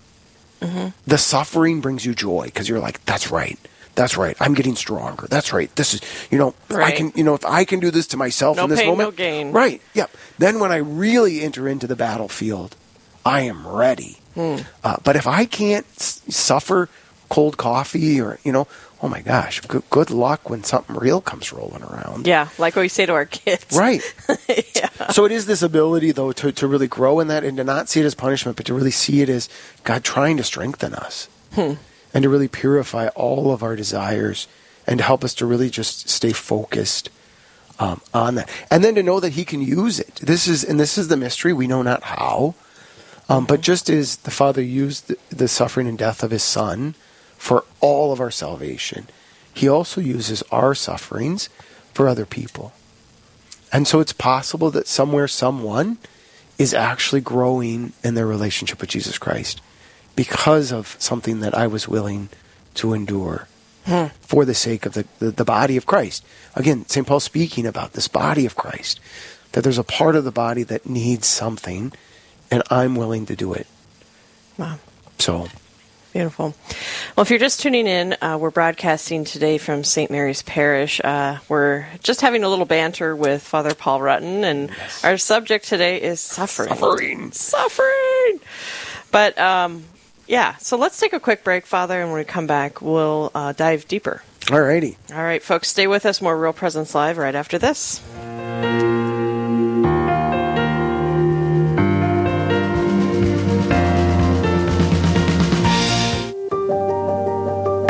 the 1.07 1.19
suffering 1.19 1.81
brings 1.81 2.07
you 2.07 2.15
joy 2.15 2.45
because 2.45 2.69
you're 2.69 2.79
like, 2.79 3.05
that's 3.05 3.33
right. 3.33 3.59
That's 3.97 4.17
right. 4.17 4.37
I'm 4.41 4.55
getting 4.55 4.77
stronger. 4.77 5.27
That's 5.27 5.53
right. 5.53 5.75
This 5.75 5.93
is, 5.93 6.01
you 6.31 6.39
know, 6.39 6.55
I 6.71 6.93
can, 6.93 7.13
you 7.15 7.25
know, 7.25 7.35
if 7.35 7.45
I 7.45 7.65
can 7.65 7.81
do 7.81 7.91
this 7.91 8.07
to 8.09 8.17
myself 8.17 8.57
No 8.57 8.65
in 8.65 8.71
this 8.71 8.79
pain, 8.79 8.89
moment, 8.89 9.09
no 9.09 9.11
gain. 9.11 9.53
right? 9.53 9.83
Yep. 9.95 10.11
Then 10.39 10.61
when 10.61 10.71
I 10.73 10.77
really 10.77 11.43
enter 11.43 11.69
into 11.69 11.87
the 11.87 11.97
battlefield, 11.97 12.77
I 13.25 13.43
am 13.43 13.67
ready. 13.67 14.19
Hmm. 14.35 14.57
Uh, 14.83 14.97
but 15.05 15.17
if 15.17 15.27
I 15.27 15.45
can't 15.45 15.87
s- 15.97 16.23
suffer 16.29 16.89
cold 17.29 17.57
coffee 17.57 18.21
or, 18.21 18.39
you 18.45 18.53
know, 18.53 18.67
oh 19.03 19.09
my 19.09 19.21
gosh, 19.21 19.61
good, 19.63 19.83
good 19.91 20.11
luck 20.11 20.49
when 20.49 20.63
something 20.63 20.97
real 20.97 21.21
comes 21.21 21.53
rolling 21.53 21.83
around. 21.83 22.27
Yeah, 22.27 22.49
like 22.59 22.77
what 22.77 22.83
we 22.83 22.89
say 22.89 23.05
to 23.07 23.13
our 23.13 23.25
kids. 23.27 23.77
Right. 23.77 24.01
yeah. 24.77 24.89
So 25.11 25.25
it 25.25 25.33
is 25.33 25.47
this 25.47 25.63
ability, 25.63 26.13
though, 26.13 26.33
to, 26.33 26.53
to 26.53 26.67
really 26.67 26.87
grow 26.89 27.21
in 27.21 27.29
that 27.29 27.43
and 27.45 27.57
to 27.57 27.65
not 27.65 27.89
see 27.89 28.01
it 28.01 28.05
as 28.05 28.15
punishment, 28.15 28.57
but 28.57 28.67
to 28.67 28.75
really 28.75 28.91
see 28.91 29.21
it 29.23 29.29
as 29.29 29.49
God 29.83 30.05
trying 30.05 30.37
to 30.37 30.45
strengthen 30.45 30.95
us 30.95 31.29
and 31.57 31.79
to 32.13 32.29
really 32.29 32.49
purify 32.49 33.09
all 33.09 33.53
of 33.53 33.63
our 33.63 33.77
desires 33.77 34.47
and 34.87 34.99
to 34.99 35.05
help 35.05 35.25
us 35.25 35.35
to 35.35 35.47
really 35.47 35.71
just 35.71 36.09
stay 36.09 36.33
focused 36.33 37.11
um, 37.79 38.01
on 38.15 38.37
that. 38.37 38.49
And 38.71 38.85
then 38.85 38.95
to 38.95 39.03
know 39.03 39.21
that 39.21 39.31
He 39.31 39.45
can 39.45 39.61
use 39.63 39.99
it. 39.99 40.17
This 40.17 40.47
is, 40.47 40.63
and 40.65 40.79
this 40.79 40.97
is 40.97 41.09
the 41.09 41.17
mystery. 41.17 41.53
We 41.53 41.67
know 41.67 41.83
not 41.83 42.03
how. 42.05 42.55
Um, 43.33 43.47
but 43.47 43.63
just 43.63 43.89
as 43.89 44.17
the 44.17 44.31
Father 44.31 44.61
used 44.61 45.11
the, 45.31 45.49
suffering 45.49 45.89
and 45.89 45.97
death 45.97 46.23
of 46.23 46.33
His 46.33 46.43
Son 46.43 46.95
for 47.39 47.65
all 47.81 48.13
of 48.13 48.21
our 48.21 48.31
salvation, 48.31 49.07
He 49.55 49.67
also 49.67 50.03
uses 50.03 50.43
our 50.53 50.75
sufferings 50.75 51.49
for 51.95 52.09
other 52.09 52.27
people. 52.27 52.75
And 53.73 53.89
so 53.89 54.01
it's 54.01 54.13
possible 54.13 54.71
that 54.73 54.87
somewhere 54.87 55.29
someone 55.29 55.97
is 56.59 56.75
actually 56.75 57.23
growing 57.23 57.95
in 58.05 58.17
their 58.17 58.27
relationship 58.27 58.83
with 58.83 58.91
Jesus 58.91 59.17
Christ 59.17 59.63
because 60.15 60.71
of 60.71 60.95
something 60.99 61.41
that 61.41 61.55
I 61.55 61.67
was 61.67 61.89
willing 61.89 62.29
to 62.75 62.93
endure 62.93 63.49
for 64.21 64.45
the 64.45 64.55
sake 64.55 64.85
of 64.85 64.93
the, 64.93 65.07
the, 65.21 65.31
the 65.31 65.45
body 65.45 65.79
of 65.79 65.87
Christ. 65.87 66.23
Again, 66.55 66.87
St. 66.87 67.07
Paul 67.07 67.19
speaking 67.19 67.65
about 67.65 67.95
this 67.95 68.09
body 68.09 68.45
of 68.45 68.57
Christ, 68.57 69.01
that 69.53 69.63
there's 69.65 69.79
a 69.79 69.85
part 69.85 70.17
of 70.17 70.25
the 70.25 70.31
body 70.31 70.65
that 70.65 70.85
needs 70.85 71.27
something, 71.27 71.95
and 72.53 72.63
I'm 72.71 72.95
willing 72.95 73.27
to 73.27 73.37
do 73.37 73.55
it. 73.55 73.67
Wow. 74.59 74.79
So, 75.19 75.49
Beautiful. 76.13 76.55
Well, 77.17 77.23
if 77.23 77.31
you're 77.31 77.39
just 77.39 77.61
tuning 77.61 77.87
in, 77.87 78.15
uh, 78.21 78.37
we're 78.39 78.51
broadcasting 78.51 79.25
today 79.25 79.57
from 79.57 79.83
St. 79.83 80.11
Mary's 80.11 80.43
Parish. 80.43 81.01
Uh, 81.03 81.39
we're 81.49 81.87
just 82.03 82.21
having 82.21 82.45
a 82.45 82.51
little 82.51 82.67
banter 82.67 83.17
with 83.17 83.43
Father 83.43 83.75
Paul 83.75 84.01
Rutten, 84.01 84.43
and 84.43 84.71
our 85.03 85.17
subject 85.17 85.67
today 85.67 86.03
is 86.03 86.21
suffering. 86.21 86.69
Suffering. 86.69 87.33
Suffering. 87.33 88.41
But 89.11 89.39
um, 89.39 89.85
yeah, 90.27 90.57
so 90.57 90.77
let's 90.77 91.01
take 91.01 91.15
a 91.15 91.21
quick 91.21 91.45
break, 91.45 91.65
Father, 91.65 91.99
and 91.99 92.11
when 92.11 92.19
we 92.19 92.25
come 92.25 92.47
back, 92.47 92.83
we'll 92.83 93.31
uh, 93.35 93.53
dive 93.53 93.89
deeper. 93.89 94.23
All 94.51 94.61
righty. 94.61 94.99
All 95.15 95.23
right, 95.23 95.43
folks, 95.43 95.69
stay 95.69 95.87
with 95.87 96.05
us. 96.05 96.21
More 96.21 96.37
Real 96.37 96.53
Presence 96.53 96.95
Live 96.95 97.17
right 97.17 97.35
after 97.35 97.59
this. 97.59 98.03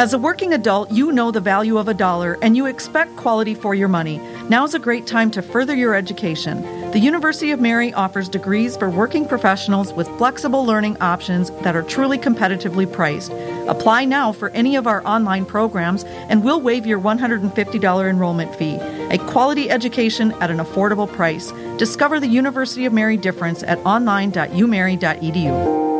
As 0.02 0.12
a 0.12 0.18
working 0.18 0.52
adult, 0.52 0.90
you 0.90 1.12
know 1.12 1.30
the 1.30 1.40
value 1.40 1.78
of 1.78 1.86
a 1.86 1.94
dollar 1.94 2.36
and 2.42 2.56
you 2.56 2.66
expect 2.66 3.14
quality 3.14 3.54
for 3.54 3.72
your 3.72 3.86
money. 3.86 4.18
Now 4.48 4.64
is 4.64 4.74
a 4.74 4.80
great 4.80 5.06
time 5.06 5.30
to 5.30 5.42
further 5.42 5.76
your 5.76 5.94
education. 5.94 6.90
The 6.90 6.98
University 6.98 7.52
of 7.52 7.60
Mary 7.60 7.94
offers 7.94 8.28
degrees 8.28 8.76
for 8.76 8.90
working 8.90 9.28
professionals 9.28 9.92
with 9.92 10.08
flexible 10.18 10.66
learning 10.66 11.00
options 11.00 11.52
that 11.62 11.76
are 11.76 11.84
truly 11.84 12.18
competitively 12.18 12.92
priced. 12.92 13.30
Apply 13.68 14.04
now 14.04 14.32
for 14.32 14.48
any 14.48 14.74
of 14.74 14.88
our 14.88 15.06
online 15.06 15.46
programs 15.46 16.02
and 16.02 16.42
we'll 16.42 16.60
waive 16.60 16.84
your 16.84 16.98
$150 16.98 18.10
enrollment 18.10 18.52
fee. 18.56 18.78
A 19.12 19.18
quality 19.30 19.70
education 19.70 20.32
at 20.40 20.50
an 20.50 20.58
affordable 20.58 21.06
price. 21.06 21.52
Discover 21.78 22.18
the 22.18 22.26
University 22.26 22.86
of 22.86 22.92
Mary 22.92 23.16
difference 23.16 23.62
at 23.62 23.78
online.umary.edu 23.86 25.91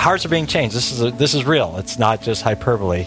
hearts 0.00 0.24
are 0.24 0.28
being 0.28 0.46
changed. 0.46 0.74
This 0.74 0.92
is 0.92 1.02
a, 1.02 1.10
this 1.10 1.34
is 1.34 1.44
real. 1.44 1.76
It's 1.78 1.98
not 1.98 2.22
just 2.22 2.42
hyperbole. 2.42 3.06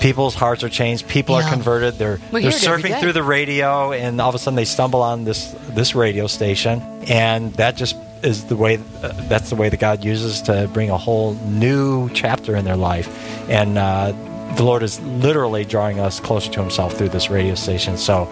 People's 0.00 0.34
hearts 0.34 0.62
are 0.64 0.68
changed. 0.68 1.08
People 1.08 1.38
Yeah. 1.38 1.46
are 1.46 1.50
converted. 1.50 1.94
They're 1.98 2.18
We 2.32 2.42
they're 2.42 2.50
hear 2.50 2.58
it 2.58 2.68
every 2.68 2.90
surfing 2.90 3.00
through 3.00 3.12
the 3.12 3.22
radio, 3.22 3.92
and 3.92 4.20
all 4.20 4.28
of 4.28 4.34
a 4.34 4.38
sudden 4.38 4.56
they 4.56 4.64
stumble 4.64 5.02
on 5.02 5.24
this 5.24 5.54
this 5.70 5.94
radio 5.94 6.26
station, 6.26 6.82
and 7.08 7.52
that 7.54 7.76
just 7.76 7.96
is 8.22 8.44
the 8.44 8.56
way. 8.56 8.78
Uh, 9.02 9.12
that's 9.28 9.50
the 9.50 9.56
way 9.56 9.68
that 9.68 9.78
God 9.80 10.04
uses 10.04 10.42
to 10.42 10.68
bring 10.72 10.90
a 10.90 10.98
whole 10.98 11.34
new 11.46 12.10
chapter 12.10 12.56
in 12.56 12.64
their 12.64 12.76
life, 12.76 13.08
and 13.48 13.78
uh, 13.78 14.12
the 14.56 14.64
Lord 14.64 14.82
is 14.82 15.00
literally 15.00 15.64
drawing 15.64 16.00
us 16.00 16.20
closer 16.20 16.50
to 16.52 16.60
Himself 16.60 16.94
through 16.94 17.10
this 17.10 17.30
radio 17.30 17.54
station. 17.54 17.96
So, 17.96 18.28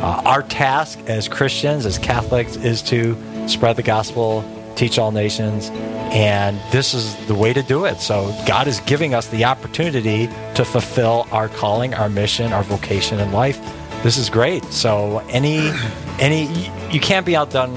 uh, 0.00 0.22
our 0.24 0.42
task 0.42 0.98
as 1.06 1.28
Christians, 1.28 1.84
as 1.86 1.98
Catholics, 1.98 2.56
is 2.56 2.80
to 2.82 3.16
spread 3.48 3.76
the 3.76 3.82
gospel, 3.82 4.44
teach 4.76 4.98
all 4.98 5.12
nations, 5.12 5.70
and 6.12 6.60
this 6.70 6.92
is 6.92 7.16
the 7.26 7.34
way 7.34 7.54
to 7.54 7.62
do 7.62 7.86
it. 7.86 7.98
So 7.98 8.36
God 8.46 8.68
is 8.68 8.80
giving 8.80 9.14
us 9.14 9.28
the 9.28 9.46
opportunity 9.46 10.26
to 10.54 10.64
fulfill 10.64 11.26
our 11.32 11.48
calling, 11.48 11.94
our 11.94 12.10
mission, 12.10 12.52
our 12.52 12.62
vocation 12.62 13.18
in 13.18 13.32
life. 13.32 13.58
This 14.02 14.18
is 14.18 14.28
great. 14.28 14.64
So 14.66 15.18
any 15.30 15.70
any 16.18 16.70
you 16.90 17.00
can't 17.00 17.24
be 17.24 17.34
outdone 17.34 17.74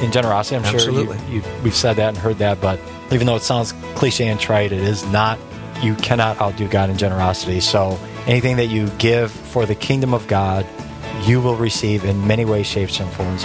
in 0.00 0.12
generosity. 0.12 0.56
I'm 0.56 0.64
Absolutely. 0.64 1.16
sure 1.18 1.26
you, 1.28 1.36
you, 1.36 1.42
we've 1.64 1.74
said 1.74 1.96
that 1.96 2.10
and 2.10 2.18
heard 2.18 2.38
that, 2.38 2.60
but 2.60 2.78
even 3.10 3.26
though 3.26 3.36
it 3.36 3.42
sounds 3.42 3.72
cliche 3.94 4.28
and 4.28 4.38
trite, 4.38 4.70
it 4.72 4.82
is 4.82 5.04
not. 5.06 5.38
You 5.82 5.94
cannot 5.94 6.40
outdo 6.40 6.68
God 6.68 6.90
in 6.90 6.98
generosity. 6.98 7.60
So 7.60 7.98
anything 8.26 8.56
that 8.56 8.66
you 8.66 8.88
give 8.98 9.30
for 9.30 9.64
the 9.64 9.76
kingdom 9.76 10.12
of 10.12 10.26
God, 10.26 10.66
you 11.22 11.40
will 11.40 11.56
receive 11.56 12.04
in 12.04 12.26
many 12.26 12.44
ways, 12.44 12.66
shapes, 12.66 12.98
and 13.00 13.10
forms. 13.12 13.44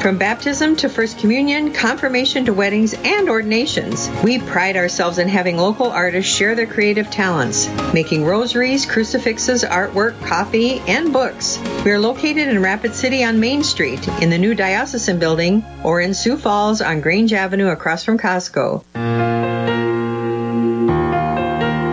From 0.00 0.18
baptism 0.18 0.76
to 0.76 0.88
First 0.90 1.18
Communion, 1.18 1.72
confirmation 1.72 2.44
to 2.44 2.52
weddings, 2.52 2.92
and 2.92 3.30
ordinations, 3.30 4.10
we 4.22 4.38
pride 4.38 4.76
ourselves 4.76 5.18
in 5.18 5.28
having 5.28 5.56
local 5.56 5.86
artists 5.90 6.30
share 6.30 6.54
their 6.54 6.66
creative 6.66 7.10
talents, 7.10 7.68
making 7.94 8.26
rosaries, 8.26 8.84
crucifixes, 8.84 9.64
artwork, 9.64 10.20
coffee, 10.26 10.80
and 10.80 11.12
books. 11.12 11.58
We 11.86 11.90
are 11.90 11.98
located 11.98 12.48
in 12.48 12.60
Rapid 12.60 12.94
City 12.94 13.24
on 13.24 13.40
Main 13.40 13.62
Street, 13.62 14.06
in 14.20 14.28
the 14.28 14.36
new 14.36 14.54
Diocesan 14.54 15.18
Building, 15.18 15.64
or 15.82 16.02
in 16.02 16.12
Sioux 16.12 16.36
Falls 16.36 16.82
on 16.82 17.00
Grange 17.00 17.32
Avenue 17.32 17.68
across 17.68 18.04
from 18.04 18.18
Costco. 18.18 18.84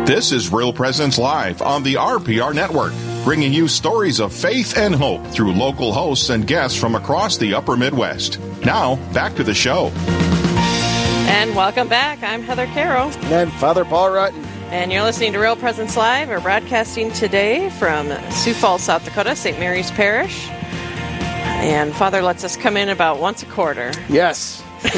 This 0.06 0.34
is 0.34 0.52
Real 0.52 0.74
Presence 0.74 1.18
Live 1.18 1.62
on 1.62 1.84
the 1.84 1.94
RPR 1.94 2.54
Network, 2.54 2.92
bringing 3.24 3.54
you 3.54 3.68
stories 3.68 4.20
of 4.20 4.34
faith 4.34 4.78
and 4.78 4.96
hope 4.96 5.26
through 5.28 5.54
local 5.54 5.94
hosts 5.94 6.30
and 6.30 6.48
guests 6.48 6.78
from 6.80 6.96
across 6.96 7.38
the 7.38 7.54
upper 7.54 7.78
Midwest. 7.78 8.40
Now, 8.66 8.96
back 9.14 9.36
to 9.36 9.44
the 9.44 9.54
show. 9.54 9.88
And 11.28 11.56
welcome 11.56 11.88
back. 11.88 12.24
I'm 12.24 12.42
Heather 12.42 12.66
Carroll. 12.68 13.12
And 13.32 13.52
Father 13.54 13.86
Paul 13.86 14.10
Rutten. 14.10 14.44
and 14.72 14.92
you're 14.92 15.04
listening 15.04 15.34
to 15.34 15.40
Real 15.40 15.56
Presence 15.56 15.96
Live. 15.96 16.30
We're 16.30 16.40
broadcasting 16.42 17.12
today 17.12 17.70
from 17.72 18.10
Sioux 18.32 18.54
Falls, 18.54 18.82
South 18.84 19.06
Dakota, 19.06 19.36
St. 19.36 19.60
Mary's 19.60 19.92
Parish. 19.92 20.48
And 20.50 21.94
Father 21.96 22.22
lets 22.24 22.44
us 22.44 22.58
come 22.58 22.76
in 22.76 22.90
about 22.90 23.20
once 23.20 23.44
a 23.44 23.46
quarter. 23.46 23.92
Yes. 24.10 24.64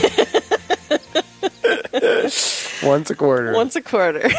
Once 2.84 3.10
a 3.10 3.15
quarter. 3.15 3.53
Once 3.53 3.75
a 3.77 3.82
quarter. 3.82 4.30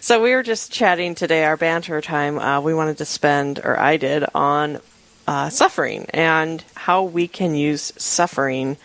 So 0.00 0.22
we 0.22 0.32
were 0.34 0.42
just 0.42 0.72
chatting 0.72 1.14
today, 1.14 1.44
our 1.44 1.56
banter 1.56 2.00
time. 2.00 2.38
Uh, 2.38 2.60
we 2.60 2.74
wanted 2.74 2.98
to 2.98 3.04
spend, 3.04 3.60
or 3.62 3.78
I 3.78 3.96
did, 3.96 4.24
on 4.34 4.80
uh, 5.26 5.48
suffering 5.48 6.06
and 6.10 6.62
how 6.74 7.02
we 7.02 7.26
can 7.28 7.54
use 7.54 7.92
suffering 7.96 8.76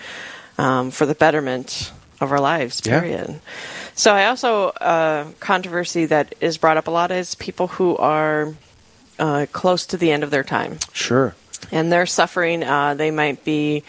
um, 0.58 0.92
for 0.92 1.06
the 1.06 1.16
betterment 1.16 1.92
of 2.20 2.32
our 2.32 2.40
lives. 2.40 2.82
Yeah. 2.86 3.00
Period. 3.00 3.40
So 3.94 4.14
I 4.14 4.26
also 4.28 4.68
uh, 4.70 5.28
controversy 5.40 6.06
that 6.06 6.34
is 6.42 6.58
brought 6.58 6.78
up 6.78 6.88
a 6.88 6.92
lot 6.92 7.12
is 7.12 7.36
people 7.36 7.68
who 7.68 7.96
are 7.98 8.54
uh, 9.20 9.46
close 9.52 9.86
to 9.88 9.98
the 9.98 10.12
end 10.12 10.24
of 10.24 10.32
their 10.32 10.44
time 10.44 10.80
Sure. 10.94 11.36
and 11.72 11.92
they're 11.92 12.06
suffering. 12.08 12.64
Uh, 12.64 12.96
they 12.96 13.12
might 13.12 13.44
be 13.44 13.84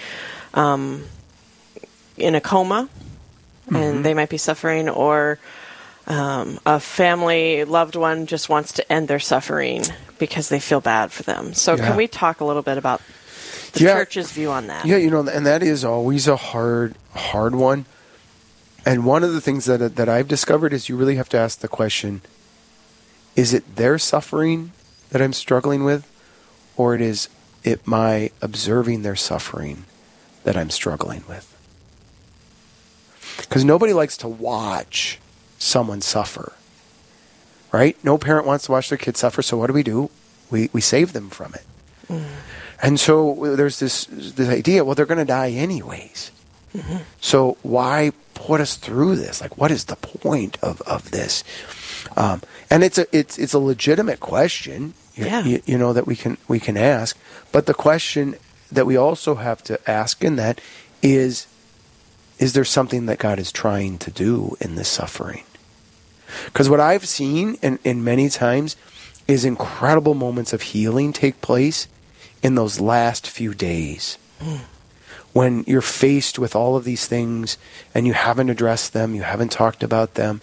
um, 0.52 1.04
in 2.18 2.34
a 2.34 2.40
coma, 2.40 2.88
and 3.74 4.04
they 4.04 4.12
might 4.12 4.28
be 4.28 4.36
suffering, 4.36 4.90
or 4.90 5.38
um, 6.06 6.58
a 6.66 6.80
family 6.80 7.64
loved 7.64 7.96
one 7.96 8.26
just 8.26 8.48
wants 8.48 8.72
to 8.74 8.92
end 8.92 9.08
their 9.08 9.20
suffering 9.20 9.84
because 10.18 10.48
they 10.48 10.60
feel 10.60 10.80
bad 10.80 11.12
for 11.12 11.22
them. 11.22 11.54
So, 11.54 11.74
Yeah. 11.74 11.88
can 11.88 11.96
we 11.96 12.08
talk 12.08 12.40
a 12.40 12.44
little 12.44 12.62
bit 12.62 12.78
about 12.78 13.00
the 13.72 13.84
Yeah. 13.84 13.94
church's 13.94 14.32
view 14.32 14.50
on 14.50 14.66
that? 14.66 14.84
Yeah, 14.86 14.96
you 14.96 15.10
know, 15.10 15.20
and 15.26 15.46
that 15.46 15.62
is 15.62 15.84
always 15.84 16.26
a 16.28 16.36
hard, 16.36 16.94
hard 17.14 17.54
one. 17.54 17.86
And 18.84 19.04
one 19.04 19.22
of 19.22 19.32
the 19.32 19.40
things 19.40 19.66
that 19.66 19.94
that 19.96 20.08
I've 20.08 20.26
discovered 20.28 20.72
is 20.72 20.88
you 20.88 20.96
really 20.96 21.14
have 21.14 21.28
to 21.30 21.38
ask 21.38 21.60
the 21.60 21.68
question: 21.68 22.20
Is 23.36 23.54
it 23.54 23.76
their 23.76 23.96
suffering 23.96 24.72
that 25.10 25.22
I'm 25.22 25.32
struggling 25.32 25.84
with, 25.84 26.04
or 26.76 26.94
it 26.94 27.00
is 27.00 27.28
it 27.62 27.86
my 27.86 28.30
observing 28.40 29.02
their 29.02 29.14
suffering 29.14 29.84
that 30.42 30.56
I'm 30.56 30.68
struggling 30.70 31.22
with? 31.28 31.46
Because 33.38 33.64
nobody 33.64 33.92
likes 33.92 34.16
to 34.18 34.28
watch 34.28 35.20
someone 35.62 36.00
suffer, 36.00 36.52
right? 37.72 37.96
No 38.04 38.18
parent 38.18 38.46
wants 38.46 38.66
to 38.66 38.72
watch 38.72 38.88
their 38.88 38.98
kid 38.98 39.16
suffer. 39.16 39.42
So 39.42 39.56
what 39.56 39.68
do 39.68 39.72
we 39.72 39.82
do? 39.82 40.10
We 40.50 40.68
we 40.72 40.80
save 40.80 41.12
them 41.12 41.30
from 41.30 41.54
it. 41.54 41.64
And 42.82 42.98
so 42.98 43.54
there's 43.56 43.78
this 43.78 44.06
this 44.10 44.48
idea. 44.48 44.84
Well, 44.84 44.94
they're 44.94 45.06
going 45.06 45.18
to 45.18 45.24
die 45.24 45.50
anyways. 45.50 46.30
So 47.20 47.56
why 47.62 48.12
put 48.34 48.60
us 48.60 48.76
through 48.76 49.16
this? 49.16 49.40
Like, 49.40 49.56
what 49.58 49.70
is 49.70 49.84
the 49.84 49.96
point 49.96 50.58
of 50.62 50.80
of 50.82 51.10
this? 51.10 51.44
Um, 52.16 52.42
and 52.70 52.82
it's 52.82 52.98
a 52.98 53.06
it's 53.16 53.38
it's 53.38 53.52
a 53.54 53.58
legitimate 53.58 54.20
question. 54.20 54.94
You, 55.14 55.24
Yeah. 55.26 55.44
you, 55.44 55.62
you 55.66 55.78
know 55.78 55.92
that 55.92 56.06
we 56.06 56.16
can 56.16 56.38
we 56.48 56.58
can 56.58 56.76
ask, 56.76 57.16
but 57.52 57.66
the 57.66 57.74
question 57.74 58.34
that 58.72 58.86
we 58.86 58.96
also 58.96 59.34
have 59.36 59.62
to 59.64 59.78
ask 59.88 60.24
in 60.24 60.36
that 60.36 60.60
is 61.02 61.46
is 62.38 62.52
there 62.54 62.64
something 62.64 63.06
that 63.06 63.18
God 63.18 63.38
is 63.38 63.52
trying 63.52 63.98
to 63.98 64.10
do 64.10 64.56
in 64.60 64.74
this 64.74 64.88
suffering? 64.88 65.44
Because 66.46 66.68
what 66.68 66.80
I've 66.80 67.06
seen 67.06 67.56
in, 67.62 67.78
in 67.84 68.04
many 68.04 68.28
times 68.28 68.76
is 69.28 69.44
incredible 69.44 70.14
moments 70.14 70.52
of 70.52 70.62
healing 70.62 71.12
take 71.12 71.40
place 71.40 71.88
in 72.42 72.54
those 72.54 72.80
last 72.80 73.26
few 73.26 73.54
days. 73.54 74.18
When 75.32 75.64
you're 75.66 75.80
faced 75.80 76.38
with 76.38 76.54
all 76.54 76.76
of 76.76 76.84
these 76.84 77.06
things 77.06 77.56
and 77.94 78.06
you 78.06 78.12
haven't 78.12 78.50
addressed 78.50 78.92
them, 78.92 79.14
you 79.14 79.22
haven't 79.22 79.52
talked 79.52 79.82
about 79.82 80.14
them, 80.14 80.40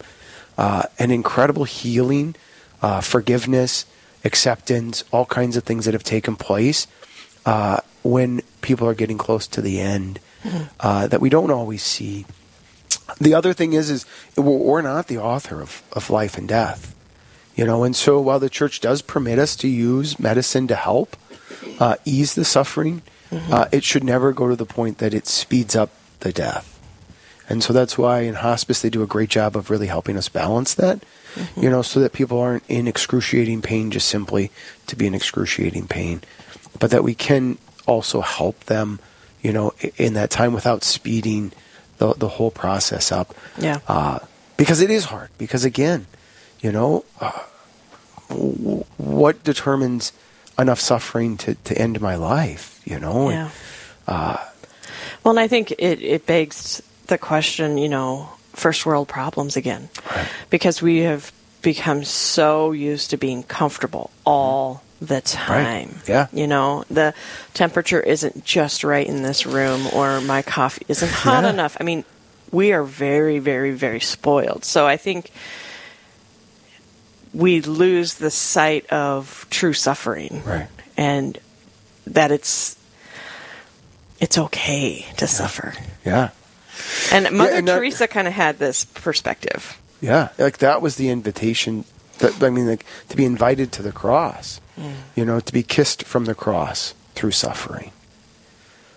uh, 0.58 0.84
an 0.98 1.10
incredible 1.10 1.64
healing, 1.64 2.34
uh, 2.82 3.00
forgiveness, 3.00 3.84
acceptance, 4.24 5.04
all 5.12 5.26
kinds 5.26 5.56
of 5.56 5.64
things 5.64 5.84
that 5.84 5.94
have 5.94 6.02
taken 6.02 6.34
place 6.36 6.86
uh, 7.46 7.80
when 8.02 8.42
people 8.62 8.88
are 8.88 8.94
getting 8.94 9.18
close 9.18 9.46
to 9.46 9.60
the 9.62 9.80
end 9.80 10.18
uh, 10.80 11.06
that 11.06 11.20
we 11.20 11.28
don't 11.28 11.50
always 11.50 11.82
see. 11.82 12.26
The 13.18 13.34
other 13.34 13.52
thing 13.52 13.72
is, 13.72 13.90
is 13.90 14.06
we're, 14.36 14.82
not 14.82 15.08
the 15.08 15.18
author 15.18 15.60
of, 15.60 15.82
of 15.92 16.10
life 16.10 16.38
and 16.38 16.48
death, 16.48 16.94
you 17.54 17.64
know. 17.64 17.84
And 17.84 17.94
so, 17.94 18.20
while 18.20 18.38
the 18.38 18.50
church 18.50 18.80
does 18.80 19.02
permit 19.02 19.38
us 19.38 19.56
to 19.56 19.68
use 19.68 20.18
medicine 20.18 20.66
to 20.68 20.76
help 20.76 21.16
uh, 21.78 21.96
ease 22.04 22.34
the 22.34 22.44
suffering, 22.44 23.02
uh, 23.32 23.66
it 23.70 23.84
should 23.84 24.04
never 24.04 24.32
go 24.32 24.48
to 24.48 24.56
the 24.56 24.66
point 24.66 24.98
that 24.98 25.14
it 25.14 25.26
speeds 25.26 25.76
up 25.76 25.90
the 26.20 26.32
death. 26.32 26.78
And 27.48 27.64
so 27.64 27.72
that's 27.72 27.98
why 27.98 28.20
in 28.20 28.34
hospice 28.34 28.80
they 28.80 28.90
do 28.90 29.02
a 29.02 29.08
great 29.08 29.28
job 29.28 29.56
of 29.56 29.70
really 29.70 29.88
helping 29.88 30.16
us 30.16 30.28
balance 30.28 30.74
that, 30.74 31.00
mm-hmm. 31.34 31.62
you 31.62 31.68
know, 31.68 31.82
so 31.82 31.98
that 31.98 32.12
people 32.12 32.38
aren't 32.38 32.62
in 32.68 32.86
excruciating 32.86 33.60
pain 33.60 33.90
just 33.90 34.08
simply 34.08 34.52
to 34.86 34.94
be 34.94 35.06
in 35.06 35.14
excruciating 35.14 35.88
pain, 35.88 36.22
but 36.78 36.92
that 36.92 37.02
we 37.02 37.14
can 37.14 37.58
also 37.86 38.20
help 38.20 38.60
them, 38.66 39.00
you 39.42 39.52
know, 39.52 39.74
in 39.96 40.14
that 40.14 40.30
time 40.30 40.52
without 40.52 40.84
speeding 40.84 41.50
the 42.00 42.14
the 42.16 42.28
whole 42.28 42.50
process 42.50 43.12
up. 43.12 43.36
Yeah. 43.56 43.78
Uh, 43.86 44.18
because 44.56 44.80
it 44.80 44.90
is 44.90 45.04
hard. 45.04 45.30
Because 45.38 45.64
again, 45.64 46.06
you 46.60 46.72
know, 46.72 47.04
uh, 47.20 47.44
what 48.96 49.44
determines 49.44 50.12
enough 50.58 50.80
suffering 50.80 51.36
to, 51.38 51.54
to 51.54 51.78
end 51.78 52.00
my 52.00 52.16
life? 52.16 52.80
You 52.84 52.98
know. 52.98 53.30
Yeah. 53.30 53.44
And, 53.44 53.52
uh, 54.08 54.36
well, 55.22 55.32
and 55.36 55.40
I 55.40 55.48
think 55.48 55.70
it 55.72 56.02
it 56.02 56.26
begs 56.26 56.82
the 57.06 57.18
question, 57.18 57.78
you 57.78 57.88
know, 57.88 58.28
first 58.56 58.84
world 58.86 59.08
problems 59.08 59.56
again. 59.56 59.88
Right. 60.10 60.28
Because 60.48 60.82
we 60.82 61.04
have 61.04 61.30
become 61.62 62.04
so 62.04 62.72
used 62.72 63.10
to 63.10 63.16
being 63.16 63.42
comfortable 63.44 64.10
all 64.24 64.82
the 65.00 65.20
time. 65.20 65.88
Right. 65.88 66.08
Yeah. 66.08 66.26
You 66.32 66.46
know, 66.46 66.84
the 66.90 67.14
temperature 67.54 68.00
isn't 68.00 68.44
just 68.44 68.84
right 68.84 69.06
in 69.06 69.22
this 69.22 69.46
room 69.46 69.86
or 69.92 70.20
my 70.20 70.42
coffee 70.42 70.84
isn't 70.88 71.10
hot 71.10 71.44
yeah. 71.44 71.50
enough. 71.50 71.76
I 71.80 71.84
mean, 71.84 72.04
we 72.50 72.72
are 72.72 72.84
very, 72.84 73.38
very, 73.38 73.70
very 73.70 74.00
spoiled. 74.00 74.64
So 74.64 74.86
I 74.86 74.96
think 74.96 75.30
we 77.32 77.60
lose 77.60 78.14
the 78.14 78.30
sight 78.30 78.86
of 78.92 79.46
true 79.50 79.72
suffering. 79.72 80.42
Right. 80.44 80.68
And 80.96 81.38
that 82.06 82.30
it's 82.30 82.76
it's 84.18 84.36
okay 84.36 85.06
to 85.16 85.24
yeah. 85.24 85.26
suffer. 85.26 85.74
Yeah. 86.04 86.30
And 87.12 87.30
Mother 87.36 87.52
yeah, 87.52 87.58
and 87.58 87.66
Teresa 87.66 88.06
kind 88.06 88.28
of 88.28 88.34
had 88.34 88.58
this 88.58 88.84
perspective. 88.84 89.80
Yeah, 90.00 90.30
like 90.38 90.58
that 90.58 90.82
was 90.82 90.96
the 90.96 91.08
invitation. 91.08 91.84
That 92.18 92.42
I 92.42 92.50
mean, 92.50 92.66
like 92.66 92.84
to 93.08 93.16
be 93.16 93.24
invited 93.24 93.72
to 93.72 93.82
the 93.82 93.92
cross. 93.92 94.60
Mm. 94.80 94.94
You 95.14 95.24
know, 95.24 95.40
to 95.40 95.52
be 95.52 95.62
kissed 95.62 96.04
from 96.04 96.24
the 96.24 96.34
cross 96.34 96.94
through 97.14 97.32
suffering. 97.32 97.92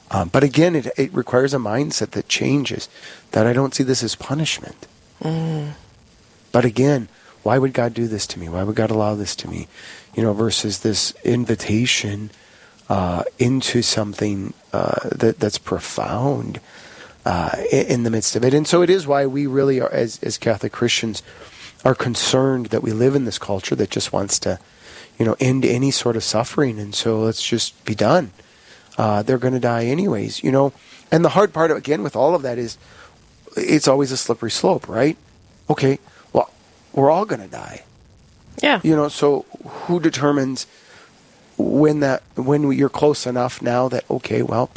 Um, 0.10 0.30
but 0.30 0.44
again, 0.44 0.76
it, 0.76 0.88
it 0.98 1.14
requires 1.14 1.54
a 1.54 1.58
mindset 1.58 2.12
that 2.12 2.30
changes. 2.30 2.88
That 3.32 3.46
I 3.46 3.54
don't 3.54 3.76
see 3.76 3.84
this 3.84 4.04
as 4.04 4.16
punishment. 4.16 4.88
Mm. 5.22 5.74
But 6.52 6.66
again, 6.66 7.10
why 7.44 7.58
would 7.58 7.74
God 7.74 7.94
do 7.94 8.08
this 8.08 8.26
to 8.28 8.40
me? 8.40 8.48
Why 8.48 8.64
would 8.64 8.76
God 8.76 8.92
allow 8.92 9.16
this 9.16 9.36
to 9.38 9.50
me? 9.50 9.68
You 10.16 10.24
know, 10.24 10.34
versus 10.34 10.80
this 10.80 11.14
invitation 11.24 12.32
uh, 12.90 13.24
into 13.40 13.82
something 13.82 14.54
uh, 14.72 15.10
that 15.10 15.40
that's 15.40 15.58
profound 15.58 16.60
uh, 17.26 17.52
in 17.72 18.04
the 18.04 18.10
midst 18.10 18.36
of 18.36 18.44
it. 18.44 18.54
And 18.54 18.68
so 18.68 18.82
it 18.82 18.90
is 18.90 19.08
why 19.08 19.26
we 19.26 19.48
really 19.48 19.82
are, 19.82 19.92
as, 19.92 20.22
as 20.24 20.38
Catholic 20.38 20.72
Christians, 20.72 21.24
are 21.84 21.96
concerned 21.96 22.68
that 22.68 22.84
we 22.84 22.94
live 22.94 23.16
in 23.16 23.26
this 23.26 23.40
culture 23.40 23.76
that 23.76 23.90
just 23.90 24.14
wants 24.14 24.40
to, 24.40 24.60
you 25.18 25.26
know, 25.26 25.36
end 25.40 25.66
any 25.66 25.92
sort 25.92 26.16
of 26.16 26.24
suffering. 26.24 26.80
And 26.80 26.94
so 26.94 27.22
let's 27.22 27.44
just 27.44 27.84
be 27.86 27.96
done. 27.96 28.32
Uh, 28.98 29.24
they're 29.24 29.38
going 29.38 29.54
to 29.54 29.60
die 29.60 29.86
anyways, 29.86 30.44
you 30.44 30.52
know. 30.52 30.74
And 31.12 31.24
the 31.24 31.30
hard 31.30 31.54
part, 31.54 31.72
again, 31.72 32.04
with 32.04 32.16
all 32.16 32.36
of 32.36 32.42
that 32.44 32.58
is 32.58 32.78
it's 33.56 33.88
always 33.88 34.12
a 34.12 34.18
slippery 34.18 34.52
slope, 34.52 34.88
right? 34.88 35.18
Okay, 35.70 36.00
well, 36.32 36.52
we're 36.94 37.12
all 37.12 37.26
going 37.26 37.42
to 37.42 37.48
die. 37.48 37.84
Yeah. 38.62 38.80
You 38.84 38.96
know, 38.96 39.08
so 39.08 39.46
who 39.66 40.00
determines 40.00 40.68
when 41.58 42.00
that 42.00 42.24
when 42.36 42.72
you're 42.72 42.90
close 42.90 43.26
enough 43.26 43.62
now 43.62 43.88
that 43.90 44.10
okay, 44.10 44.42
well, 44.42 44.70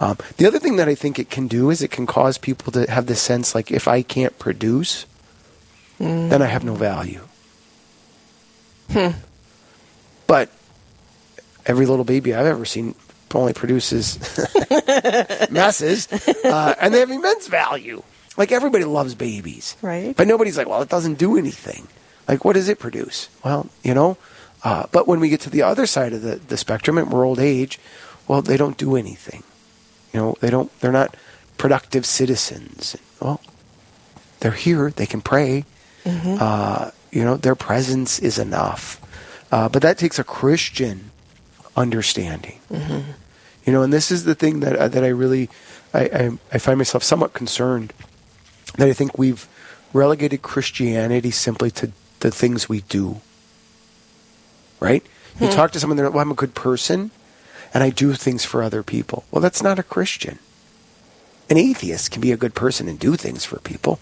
um, 0.00 0.16
the 0.36 0.46
other 0.46 0.58
thing 0.58 0.76
that 0.76 0.88
I 0.88 0.94
think 0.94 1.18
it 1.18 1.30
can 1.30 1.46
do 1.46 1.70
is 1.70 1.82
it 1.82 1.90
can 1.90 2.06
cause 2.06 2.38
people 2.38 2.72
to 2.72 2.90
have 2.90 3.06
this 3.06 3.20
sense 3.20 3.54
like 3.54 3.70
if 3.70 3.86
I 3.86 4.02
can't 4.02 4.38
produce, 4.38 5.06
mm. 5.98 6.30
then 6.30 6.42
I 6.42 6.46
have 6.46 6.64
no 6.64 6.74
value. 6.74 7.26
Hmm. 8.90 9.10
But 10.30 10.48
every 11.66 11.86
little 11.86 12.04
baby 12.04 12.32
I've 12.34 12.46
ever 12.46 12.64
seen 12.64 12.94
only 13.34 13.52
produces 13.52 14.16
messes, 15.50 16.06
uh, 16.44 16.76
and 16.80 16.94
they 16.94 17.00
have 17.00 17.10
immense 17.10 17.48
value. 17.48 18.04
Like 18.36 18.52
everybody 18.52 18.84
loves 18.84 19.16
babies, 19.16 19.76
right? 19.82 20.16
But 20.16 20.28
nobody's 20.28 20.56
like, 20.56 20.68
well, 20.68 20.82
it 20.82 20.88
doesn't 20.88 21.18
do 21.18 21.36
anything. 21.36 21.88
Like, 22.28 22.44
what 22.44 22.52
does 22.52 22.68
it 22.68 22.78
produce? 22.78 23.28
Well, 23.44 23.66
you 23.82 23.92
know. 23.92 24.18
Uh, 24.62 24.86
but 24.92 25.08
when 25.08 25.18
we 25.18 25.30
get 25.30 25.40
to 25.40 25.50
the 25.50 25.62
other 25.62 25.84
side 25.84 26.12
of 26.12 26.22
the, 26.22 26.36
the 26.36 26.56
spectrum, 26.56 26.96
and 26.96 27.10
we're 27.10 27.26
old 27.26 27.40
age, 27.40 27.80
well, 28.28 28.40
they 28.40 28.56
don't 28.56 28.78
do 28.78 28.94
anything. 28.94 29.42
You 30.12 30.20
know, 30.20 30.36
they 30.38 30.50
don't. 30.50 30.70
They're 30.78 30.92
not 30.92 31.16
productive 31.58 32.06
citizens. 32.06 32.96
Well, 33.18 33.40
they're 34.38 34.52
here. 34.52 34.92
They 34.92 35.06
can 35.06 35.22
pray. 35.22 35.64
Mm-hmm. 36.04 36.36
Uh, 36.38 36.92
you 37.10 37.24
know, 37.24 37.36
their 37.36 37.56
presence 37.56 38.20
is 38.20 38.38
enough. 38.38 39.00
Uh, 39.50 39.68
but 39.68 39.82
that 39.82 39.98
takes 39.98 40.18
a 40.18 40.24
Christian 40.24 41.10
understanding. 41.76 42.60
Mm-hmm. 42.70 43.10
You 43.64 43.72
know, 43.72 43.82
and 43.82 43.92
this 43.92 44.10
is 44.10 44.24
the 44.24 44.34
thing 44.34 44.60
that 44.60 44.76
uh, 44.76 44.88
that 44.88 45.04
I 45.04 45.08
really 45.08 45.48
I, 45.92 46.04
I, 46.04 46.30
I 46.52 46.58
find 46.58 46.78
myself 46.78 47.02
somewhat 47.02 47.32
concerned 47.32 47.92
that 48.76 48.88
I 48.88 48.92
think 48.92 49.18
we've 49.18 49.48
relegated 49.92 50.42
Christianity 50.42 51.30
simply 51.30 51.70
to 51.72 51.90
the 52.20 52.30
things 52.30 52.68
we 52.68 52.82
do. 52.82 53.20
Right? 54.78 55.04
You 55.38 55.48
hmm. 55.48 55.52
talk 55.52 55.72
to 55.72 55.80
someone, 55.80 55.96
they're 55.96 56.06
like, 56.06 56.14
well, 56.14 56.22
I'm 56.22 56.30
a 56.30 56.34
good 56.34 56.54
person 56.54 57.10
and 57.72 57.82
I 57.82 57.90
do 57.90 58.14
things 58.14 58.44
for 58.44 58.62
other 58.62 58.82
people. 58.82 59.24
Well, 59.30 59.42
that's 59.42 59.62
not 59.62 59.78
a 59.78 59.84
Christian. 59.84 60.38
An 61.48 61.56
atheist 61.56 62.10
can 62.10 62.20
be 62.20 62.32
a 62.32 62.36
good 62.36 62.54
person 62.54 62.88
and 62.88 62.98
do 62.98 63.16
things 63.16 63.44
for 63.44 63.58
people. 63.60 64.00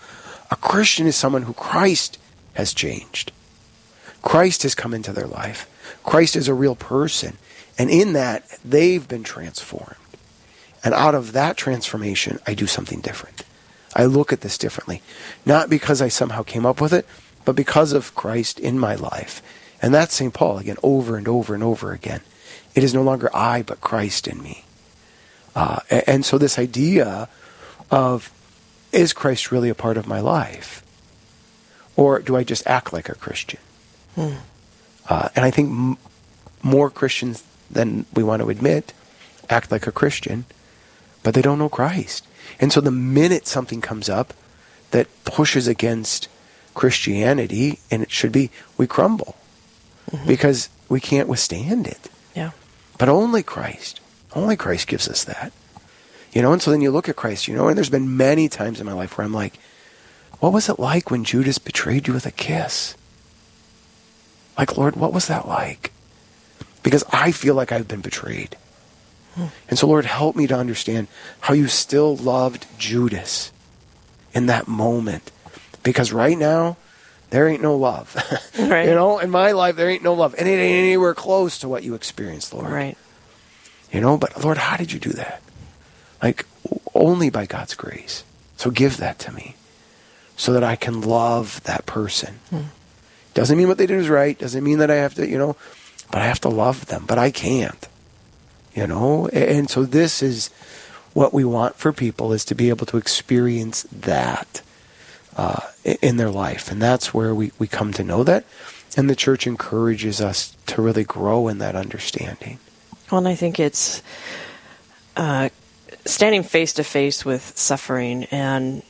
A 0.50 0.56
Christian 0.56 1.06
is 1.06 1.16
someone 1.16 1.42
who 1.42 1.54
Christ 1.54 2.18
has 2.54 2.74
changed. 2.74 3.32
Christ 4.28 4.62
has 4.64 4.74
come 4.74 4.92
into 4.92 5.14
their 5.14 5.26
life. 5.26 5.66
Christ 6.04 6.36
is 6.36 6.48
a 6.48 6.54
real 6.54 6.74
person. 6.74 7.38
And 7.78 7.88
in 7.88 8.12
that, 8.12 8.46
they've 8.62 9.08
been 9.08 9.22
transformed. 9.22 9.96
And 10.84 10.92
out 10.92 11.14
of 11.14 11.32
that 11.32 11.56
transformation, 11.56 12.38
I 12.46 12.52
do 12.52 12.66
something 12.66 13.00
different. 13.00 13.44
I 13.96 14.04
look 14.04 14.30
at 14.30 14.42
this 14.42 14.58
differently. 14.58 15.00
Not 15.46 15.70
because 15.70 16.02
I 16.02 16.08
somehow 16.08 16.42
came 16.42 16.66
up 16.66 16.78
with 16.78 16.92
it, 16.92 17.06
but 17.46 17.56
because 17.56 17.94
of 17.94 18.14
Christ 18.14 18.60
in 18.60 18.78
my 18.78 18.96
life. 18.96 19.40
And 19.80 19.94
that's 19.94 20.12
St. 20.12 20.34
Paul 20.34 20.58
again, 20.58 20.76
over 20.82 21.16
and 21.16 21.26
over 21.26 21.54
and 21.54 21.62
over 21.62 21.92
again. 21.92 22.20
It 22.74 22.84
is 22.84 22.92
no 22.92 23.02
longer 23.02 23.34
I, 23.34 23.62
but 23.62 23.80
Christ 23.80 24.28
in 24.28 24.42
me. 24.42 24.66
Uh, 25.56 25.80
and 26.06 26.22
so, 26.22 26.36
this 26.36 26.58
idea 26.58 27.30
of 27.90 28.30
is 28.92 29.14
Christ 29.14 29.50
really 29.50 29.70
a 29.70 29.74
part 29.74 29.96
of 29.96 30.06
my 30.06 30.20
life? 30.20 30.84
Or 31.96 32.18
do 32.18 32.36
I 32.36 32.44
just 32.44 32.66
act 32.66 32.92
like 32.92 33.08
a 33.08 33.14
Christian? 33.14 33.60
Hmm. 34.18 34.34
Uh, 35.08 35.28
and 35.36 35.44
I 35.44 35.50
think 35.50 35.70
m- 35.70 35.98
more 36.62 36.90
Christians 36.90 37.44
than 37.70 38.04
we 38.14 38.22
want 38.22 38.42
to 38.42 38.50
admit 38.50 38.92
act 39.48 39.70
like 39.70 39.86
a 39.86 39.92
Christian, 39.92 40.44
but 41.22 41.34
they 41.34 41.42
don't 41.42 41.58
know 41.58 41.68
Christ. 41.68 42.26
And 42.60 42.72
so, 42.72 42.80
the 42.80 42.90
minute 42.90 43.46
something 43.46 43.80
comes 43.80 44.08
up 44.08 44.34
that 44.90 45.06
pushes 45.24 45.68
against 45.68 46.28
Christianity, 46.74 47.78
and 47.90 48.02
it 48.02 48.10
should 48.10 48.32
be, 48.32 48.50
we 48.76 48.86
crumble 48.86 49.36
mm-hmm. 50.10 50.26
because 50.26 50.68
we 50.88 51.00
can't 51.00 51.28
withstand 51.28 51.86
it. 51.86 52.10
Yeah. 52.34 52.50
But 52.98 53.08
only 53.08 53.42
Christ, 53.42 54.00
only 54.34 54.56
Christ 54.56 54.88
gives 54.88 55.08
us 55.08 55.24
that. 55.24 55.52
You 56.32 56.42
know, 56.42 56.52
and 56.52 56.60
so 56.60 56.70
then 56.70 56.80
you 56.80 56.90
look 56.90 57.08
at 57.08 57.16
Christ, 57.16 57.48
you 57.48 57.54
know, 57.54 57.68
and 57.68 57.76
there's 57.76 57.90
been 57.90 58.16
many 58.16 58.48
times 58.48 58.80
in 58.80 58.86
my 58.86 58.92
life 58.92 59.16
where 59.16 59.24
I'm 59.24 59.32
like, 59.32 59.58
what 60.40 60.52
was 60.52 60.68
it 60.68 60.78
like 60.78 61.10
when 61.10 61.24
Judas 61.24 61.58
betrayed 61.58 62.06
you 62.06 62.14
with 62.14 62.26
a 62.26 62.30
kiss? 62.30 62.96
Like, 64.58 64.76
Lord, 64.76 64.96
what 64.96 65.12
was 65.12 65.28
that 65.28 65.46
like? 65.46 65.92
Because 66.82 67.04
I 67.12 67.30
feel 67.32 67.54
like 67.54 67.70
I've 67.70 67.88
been 67.88 68.00
betrayed. 68.00 68.56
Hmm. 69.34 69.46
And 69.68 69.78
so, 69.78 69.86
Lord, 69.86 70.04
help 70.04 70.34
me 70.34 70.48
to 70.48 70.56
understand 70.56 71.06
how 71.40 71.54
you 71.54 71.68
still 71.68 72.16
loved 72.16 72.66
Judas 72.76 73.52
in 74.34 74.46
that 74.46 74.66
moment. 74.66 75.30
Because 75.84 76.12
right 76.12 76.36
now, 76.36 76.76
there 77.30 77.48
ain't 77.48 77.62
no 77.62 77.76
love. 77.76 78.16
Right. 78.58 78.88
you 78.88 78.94
know, 78.94 79.20
in 79.20 79.30
my 79.30 79.52
life, 79.52 79.76
there 79.76 79.88
ain't 79.88 80.02
no 80.02 80.14
love. 80.14 80.34
And 80.36 80.48
it 80.48 80.52
ain't 80.52 80.84
anywhere 80.84 81.14
close 81.14 81.60
to 81.60 81.68
what 81.68 81.84
you 81.84 81.94
experienced, 81.94 82.52
Lord. 82.52 82.68
Right. 82.68 82.98
You 83.92 84.00
know, 84.00 84.18
but 84.18 84.42
Lord, 84.42 84.58
how 84.58 84.76
did 84.76 84.90
you 84.92 84.98
do 84.98 85.10
that? 85.10 85.40
Like, 86.20 86.44
only 86.92 87.30
by 87.30 87.46
God's 87.46 87.74
grace. 87.74 88.24
So 88.56 88.70
give 88.70 88.96
that 88.96 89.20
to 89.20 89.32
me 89.32 89.54
so 90.36 90.52
that 90.52 90.64
I 90.64 90.74
can 90.74 91.00
love 91.00 91.62
that 91.64 91.86
person. 91.86 92.40
Hmm. 92.50 92.62
Doesn't 93.38 93.56
mean 93.56 93.68
what 93.68 93.78
they 93.78 93.86
did 93.86 94.00
is 94.00 94.08
right. 94.08 94.36
Doesn't 94.36 94.64
mean 94.64 94.78
that 94.78 94.90
I 94.90 94.96
have 94.96 95.14
to, 95.14 95.24
you 95.24 95.38
know, 95.38 95.54
but 96.10 96.20
I 96.20 96.24
have 96.26 96.40
to 96.40 96.48
love 96.48 96.86
them. 96.86 97.04
But 97.06 97.18
I 97.18 97.30
can't. 97.30 97.86
You 98.74 98.88
know? 98.88 99.28
And 99.28 99.70
so 99.70 99.84
this 99.84 100.24
is 100.24 100.48
what 101.14 101.32
we 101.32 101.44
want 101.44 101.76
for 101.76 101.92
people 101.92 102.32
is 102.32 102.44
to 102.46 102.56
be 102.56 102.68
able 102.68 102.84
to 102.86 102.96
experience 102.96 103.84
that 103.92 104.60
uh, 105.36 105.60
in 106.02 106.16
their 106.16 106.30
life. 106.30 106.72
And 106.72 106.82
that's 106.82 107.14
where 107.14 107.32
we, 107.32 107.52
we 107.60 107.68
come 107.68 107.92
to 107.92 108.02
know 108.02 108.24
that. 108.24 108.44
And 108.96 109.08
the 109.08 109.14
church 109.14 109.46
encourages 109.46 110.20
us 110.20 110.56
to 110.66 110.82
really 110.82 111.04
grow 111.04 111.46
in 111.46 111.58
that 111.58 111.76
understanding. 111.76 112.58
Well, 113.08 113.18
and 113.18 113.28
I 113.28 113.36
think 113.36 113.60
it's 113.60 114.02
uh, 115.16 115.50
standing 116.04 116.42
face 116.42 116.72
to 116.72 116.82
face 116.82 117.24
with 117.24 117.56
suffering 117.56 118.24
and 118.32 118.82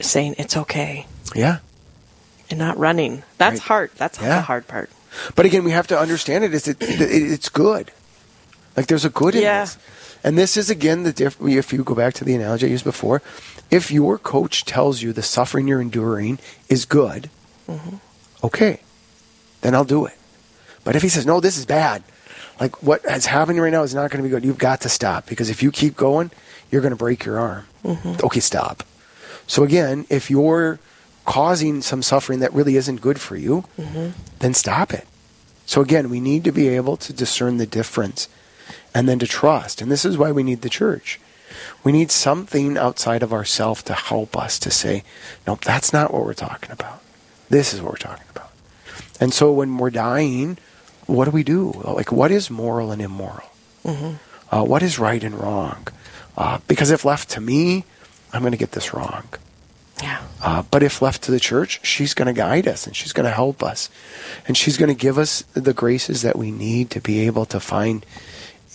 saying 0.00 0.34
it's 0.38 0.56
okay 0.56 1.06
Yeah. 1.36 1.58
And 2.50 2.58
not 2.58 2.76
running. 2.78 3.22
That's 3.38 3.54
Right. 3.54 3.62
hard. 3.62 3.90
That's 3.96 4.18
Yeah. 4.20 4.36
the 4.36 4.40
hard 4.42 4.66
part. 4.68 4.90
But 5.34 5.46
again, 5.46 5.64
we 5.64 5.70
have 5.70 5.86
to 5.88 5.98
understand 5.98 6.44
it 6.44 6.52
is 6.54 6.66
it, 6.68 6.82
it 6.82 7.00
it's 7.00 7.48
good. 7.48 7.90
Like 8.76 8.86
there's 8.88 9.04
a 9.04 9.10
good 9.10 9.34
in 9.34 9.42
Yeah. 9.42 9.60
this. 9.64 9.76
And 10.24 10.38
this 10.38 10.56
is 10.56 10.70
again 10.70 11.02
the 11.04 11.12
diff- 11.12 11.36
if 11.40 11.72
you 11.72 11.84
go 11.84 11.94
back 11.94 12.14
to 12.14 12.24
the 12.24 12.34
analogy 12.34 12.66
I 12.66 12.70
used 12.70 12.84
before, 12.84 13.22
if 13.70 13.90
your 13.90 14.18
coach 14.18 14.64
tells 14.64 15.02
you 15.02 15.12
the 15.12 15.22
suffering 15.22 15.68
you're 15.68 15.80
enduring 15.80 16.38
is 16.68 16.84
good, 16.84 17.30
Mm-hmm. 17.68 17.96
okay, 18.42 18.80
then 19.62 19.74
I'll 19.74 19.84
do 19.84 20.04
it. 20.06 20.14
But 20.82 20.96
if 20.96 21.02
he 21.02 21.08
says 21.08 21.24
no, 21.26 21.40
this 21.40 21.56
is 21.56 21.64
bad, 21.66 22.02
like 22.60 22.82
what 22.82 23.04
is 23.04 23.26
happening 23.26 23.60
right 23.62 23.72
now 23.72 23.82
is 23.82 23.94
not 23.94 24.10
going 24.10 24.22
to 24.22 24.28
be 24.28 24.30
good. 24.34 24.44
You've 24.44 24.58
got 24.58 24.80
to 24.82 24.88
stop 24.88 25.26
because 25.26 25.48
if 25.50 25.62
you 25.62 25.70
keep 25.70 25.96
going, 25.96 26.30
you're 26.70 26.82
going 26.82 26.90
to 26.92 26.96
break 26.96 27.24
your 27.24 27.38
arm. 27.38 27.66
Mm-hmm. 27.84 28.24
Okay, 28.24 28.40
stop. 28.40 28.82
So 29.46 29.62
again, 29.62 30.06
if 30.10 30.30
you're 30.30 30.78
causing 31.24 31.80
some 31.82 32.02
suffering 32.02 32.40
that 32.40 32.52
really 32.52 32.76
isn't 32.76 33.00
good 33.00 33.20
for 33.20 33.36
you, 33.36 33.64
then 34.40 34.54
stop 34.54 34.92
it. 34.92 35.06
So 35.66 35.80
again, 35.80 36.10
we 36.10 36.20
need 36.20 36.44
to 36.44 36.52
be 36.52 36.68
able 36.68 36.96
to 36.98 37.12
discern 37.12 37.56
the 37.56 37.66
difference 37.66 38.28
and 38.94 39.08
then 39.08 39.18
to 39.20 39.26
trust. 39.26 39.80
And 39.80 39.90
this 39.90 40.04
is 40.04 40.18
why 40.18 40.30
we 40.32 40.42
need 40.42 40.60
the 40.62 40.68
church. 40.68 41.18
We 41.82 41.92
need 41.92 42.10
something 42.10 42.76
outside 42.76 43.22
of 43.22 43.32
ourselves 43.32 43.82
to 43.84 43.94
help 43.94 44.36
us 44.36 44.58
to 44.60 44.70
say, 44.70 45.04
nope, 45.46 45.64
that's 45.64 45.92
not 45.92 46.12
what 46.12 46.24
we're 46.24 46.34
talking 46.34 46.70
about. 46.72 47.00
This 47.48 47.72
is 47.72 47.80
what 47.80 47.92
we're 47.92 47.98
talking 47.98 48.26
about. 48.30 48.50
And 49.20 49.32
so 49.32 49.52
when 49.52 49.78
we're 49.78 49.90
dying, 49.90 50.58
what 51.06 51.26
do 51.26 51.30
we 51.30 51.42
do? 51.44 51.72
Like, 51.84 52.10
what 52.12 52.30
is 52.30 52.50
moral 52.50 52.90
and 52.90 53.00
immoral? 53.00 53.48
Uh, 54.50 54.64
what 54.64 54.82
is 54.82 54.98
right 54.98 55.22
and 55.22 55.34
wrong? 55.34 55.88
Uh, 56.36 56.58
because 56.66 56.90
if 56.90 57.04
left 57.04 57.30
to 57.30 57.40
me, 57.40 57.84
I'm 58.32 58.40
going 58.42 58.52
to 58.52 58.58
get 58.58 58.72
this 58.72 58.92
wrong. 58.92 59.24
Yeah. 60.02 60.22
Uh, 60.42 60.62
but 60.70 60.82
if 60.82 61.00
left 61.00 61.22
to 61.22 61.30
the 61.30 61.40
church, 61.40 61.80
she's 61.86 62.14
going 62.14 62.26
to 62.26 62.32
guide 62.32 62.66
us 62.66 62.86
and 62.86 62.94
she's 62.96 63.12
going 63.12 63.24
to 63.24 63.30
help 63.34 63.62
us. 63.62 63.88
And 64.46 64.56
she's 64.56 64.76
going 64.76 64.88
to 64.88 64.94
give 65.00 65.18
us 65.18 65.42
the 65.54 65.72
graces 65.72 66.22
that 66.22 66.36
we 66.36 66.50
need 66.50 66.90
to 66.90 67.00
be 67.00 67.20
able 67.26 67.46
to 67.46 67.60
find 67.60 68.04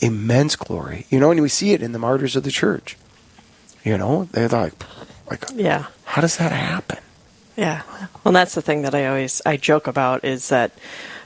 immense 0.01 0.55
glory. 0.55 1.05
You 1.09 1.19
know, 1.19 1.31
and 1.31 1.41
we 1.41 1.49
see 1.49 1.71
it 1.73 1.81
in 1.81 1.91
the 1.91 1.99
martyrs 1.99 2.35
of 2.35 2.43
the 2.43 2.51
church. 2.51 2.95
You 3.83 3.97
know, 3.97 4.25
they're 4.31 4.47
like, 4.47 4.73
like 5.29 5.43
Yeah. 5.55 5.85
how 6.05 6.21
does 6.21 6.37
that 6.37 6.51
happen? 6.51 6.99
Yeah. 7.57 7.81
Well, 8.23 8.31
that's 8.33 8.55
the 8.55 8.61
thing 8.61 8.83
that 8.83 8.95
I 8.95 9.07
always 9.07 9.41
I 9.45 9.57
joke 9.57 9.87
about 9.87 10.23
is 10.23 10.49
that 10.49 10.71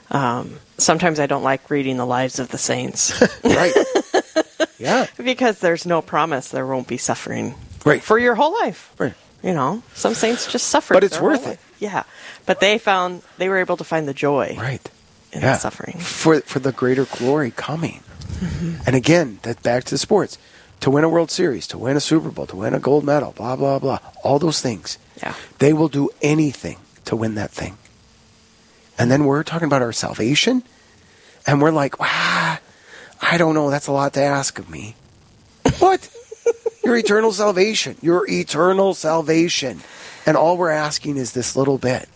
um, 0.10 0.58
sometimes 0.80 1.20
I 1.20 1.28
don't 1.28 1.44
like 1.44 1.70
reading 1.70 1.98
the 1.98 2.06
lives 2.06 2.40
of 2.40 2.50
the 2.50 2.58
saints 2.58 3.14
Right. 3.44 3.74
yeah. 4.80 5.06
because 5.18 5.60
there's 5.60 5.86
no 5.86 6.02
promise 6.02 6.50
there 6.50 6.66
won't 6.66 6.88
be 6.88 6.98
suffering 6.98 7.54
Right. 7.86 8.02
for 8.02 8.18
your 8.18 8.34
whole 8.36 8.54
life. 8.54 8.92
Right. 8.98 9.14
You 9.44 9.54
know, 9.54 9.84
some 9.94 10.14
saints 10.14 10.50
just 10.52 10.68
suffered. 10.68 10.94
But 10.94 11.04
it's 11.04 11.20
worth 11.20 11.46
it. 11.48 11.60
Yeah. 11.80 12.04
But 12.46 12.60
they 12.62 12.78
found 12.78 13.22
they 13.38 13.50
were 13.50 13.58
able 13.58 13.76
to 13.78 13.84
find 13.84 14.08
the 14.08 14.14
joy 14.14 14.56
Right. 14.58 14.90
in 15.34 15.42
yeah. 15.42 15.54
the 15.54 15.60
suffering. 15.60 15.98
For 16.00 16.40
for 16.42 16.60
the 16.60 16.72
greater 16.72 17.06
glory 17.06 17.52
coming. 17.52 18.02
Mm-hmm. 18.40 18.82
And 18.88 18.96
again, 18.96 19.40
that 19.44 19.62
back 19.62 19.84
to 19.86 19.92
the 19.92 19.98
sports. 19.98 20.38
To 20.80 20.92
win 20.92 21.04
a 21.06 21.10
World 21.10 21.32
Series, 21.32 21.66
to 21.68 21.78
win 21.78 21.96
a 21.96 22.02
Super 22.02 22.30
Bowl, 22.30 22.46
to 22.48 22.58
win 22.58 22.74
a 22.74 22.80
gold 22.80 23.04
medal, 23.06 23.32
blah 23.32 23.56
blah 23.56 23.80
blah. 23.80 24.00
All 24.24 24.40
those 24.40 24.60
things. 24.62 24.98
Yeah. 25.22 25.34
They 25.60 25.72
will 25.72 25.88
do 25.88 26.10
anything 26.22 26.78
to 27.06 27.16
win 27.16 27.36
that 27.36 27.52
thing. 27.52 27.78
And 28.98 29.10
then 29.10 29.24
we're 29.26 29.44
talking 29.44 29.66
about 29.68 29.82
our 29.82 29.94
salvation, 29.94 30.62
and 31.48 31.62
we're 31.62 31.72
like, 31.72 32.00
wow, 32.00 32.58
I 33.22 33.38
don't 33.38 33.56
know, 33.56 33.70
that's 33.70 33.88
a 33.88 33.92
lot 33.94 34.14
to 34.14 34.22
ask 34.22 34.60
of 34.60 34.70
me. 34.70 34.96
What? 35.80 36.10
Your 36.84 36.98
eternal 36.98 37.32
salvation. 37.32 37.98
Your 38.02 38.30
eternal 38.30 38.94
salvation. 38.94 39.82
And 40.26 40.38
all 40.38 40.58
we're 40.58 40.70
asking 40.70 41.18
is 41.18 41.34
this 41.34 41.56
little 41.56 41.78
bit. 41.78 42.10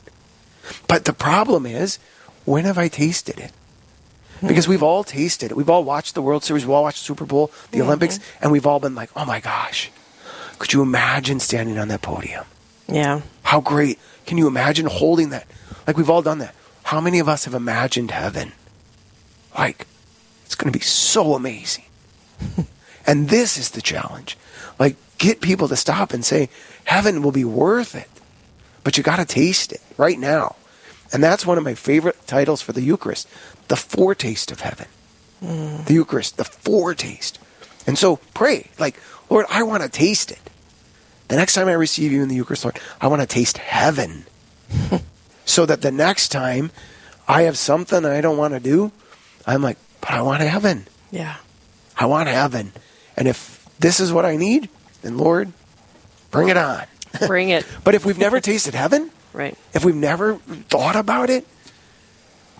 But 0.87 1.05
the 1.05 1.13
problem 1.13 1.65
is, 1.65 1.99
when 2.45 2.65
have 2.65 2.77
I 2.77 2.87
tasted 2.87 3.39
it? 3.39 3.51
Because 4.45 4.67
we've 4.67 4.83
all 4.83 5.03
tasted 5.03 5.51
it. 5.51 5.57
We've 5.57 5.69
all 5.69 5.83
watched 5.83 6.13
the 6.13 6.21
World 6.21 6.43
Series, 6.43 6.65
we've 6.65 6.71
all 6.71 6.83
watched 6.83 6.99
the 6.99 7.05
Super 7.05 7.25
Bowl, 7.25 7.47
the 7.71 7.79
mm-hmm. 7.79 7.87
Olympics, 7.87 8.19
and 8.41 8.51
we've 8.51 8.67
all 8.67 8.79
been 8.79 8.93
like, 8.93 9.09
oh 9.15 9.25
my 9.25 9.39
gosh, 9.39 9.89
could 10.59 10.73
you 10.73 10.81
imagine 10.81 11.39
standing 11.39 11.79
on 11.79 11.87
that 11.87 12.01
podium? 12.01 12.45
Yeah. 12.87 13.21
How 13.43 13.61
great. 13.61 13.99
Can 14.25 14.37
you 14.37 14.47
imagine 14.47 14.85
holding 14.85 15.29
that? 15.29 15.47
Like 15.87 15.97
we've 15.97 16.09
all 16.09 16.21
done 16.21 16.39
that. 16.39 16.53
How 16.83 17.01
many 17.01 17.19
of 17.19 17.27
us 17.27 17.45
have 17.45 17.53
imagined 17.53 18.11
heaven? 18.11 18.53
Like, 19.57 19.87
it's 20.45 20.55
going 20.55 20.71
to 20.71 20.77
be 20.77 20.83
so 20.83 21.33
amazing. 21.33 21.85
and 23.07 23.29
this 23.29 23.57
is 23.57 23.71
the 23.71 23.81
challenge. 23.81 24.37
Like, 24.79 24.95
get 25.17 25.41
people 25.41 25.67
to 25.67 25.75
stop 25.75 26.13
and 26.13 26.23
say, 26.23 26.49
heaven 26.85 27.21
will 27.21 27.31
be 27.31 27.45
worth 27.45 27.95
it. 27.95 28.09
But 28.83 28.97
you 28.97 29.03
got 29.03 29.17
to 29.17 29.25
taste 29.25 29.71
it 29.71 29.81
right 29.97 30.19
now. 30.19 30.55
And 31.11 31.23
that's 31.23 31.45
one 31.45 31.57
of 31.57 31.63
my 31.63 31.73
favorite 31.73 32.27
titles 32.27 32.61
for 32.61 32.73
the 32.73 32.81
Eucharist 32.81 33.27
the 33.67 33.75
foretaste 33.75 34.51
of 34.51 34.61
heaven. 34.61 34.87
Hmm. 35.41 35.83
The 35.83 35.93
Eucharist, 35.93 36.37
the 36.37 36.45
foretaste. 36.45 37.39
And 37.85 37.97
so 37.97 38.17
pray, 38.33 38.69
like, 38.79 38.99
Lord, 39.29 39.45
I 39.49 39.63
want 39.63 39.83
to 39.83 39.89
taste 39.89 40.31
it. 40.31 40.39
The 41.27 41.35
next 41.35 41.53
time 41.53 41.67
I 41.67 41.73
receive 41.73 42.11
you 42.11 42.23
in 42.23 42.29
the 42.29 42.35
Eucharist, 42.35 42.63
Lord, 42.63 42.79
I 43.01 43.07
want 43.07 43.21
to 43.21 43.27
taste 43.27 43.57
heaven. 43.57 44.25
so 45.45 45.65
that 45.65 45.81
the 45.81 45.91
next 45.91 46.29
time 46.29 46.71
I 47.27 47.43
have 47.43 47.57
something 47.57 48.05
I 48.05 48.21
don't 48.21 48.37
want 48.37 48.53
to 48.53 48.59
do, 48.59 48.91
I'm 49.45 49.61
like, 49.61 49.77
but 50.01 50.11
I 50.11 50.21
want 50.21 50.41
heaven. 50.41 50.87
Yeah. 51.11 51.35
I 51.97 52.05
want 52.05 52.29
heaven. 52.29 52.71
And 53.17 53.27
if 53.27 53.56
this 53.79 53.99
is 53.99 54.11
what 54.11 54.25
I 54.25 54.35
need, 54.37 54.69
then 55.01 55.17
Lord, 55.17 55.51
bring 56.31 56.49
it 56.49 56.57
on. 56.57 56.85
Bring 57.27 57.49
it. 57.49 57.65
But 57.83 57.95
if 57.95 58.05
we've 58.05 58.17
never 58.17 58.39
tasted 58.39 58.73
heaven, 58.73 59.11
Right. 59.33 59.57
if 59.73 59.85
we've 59.85 59.95
never 59.95 60.35
thought 60.69 60.95
about 60.95 61.29
it, 61.29 61.45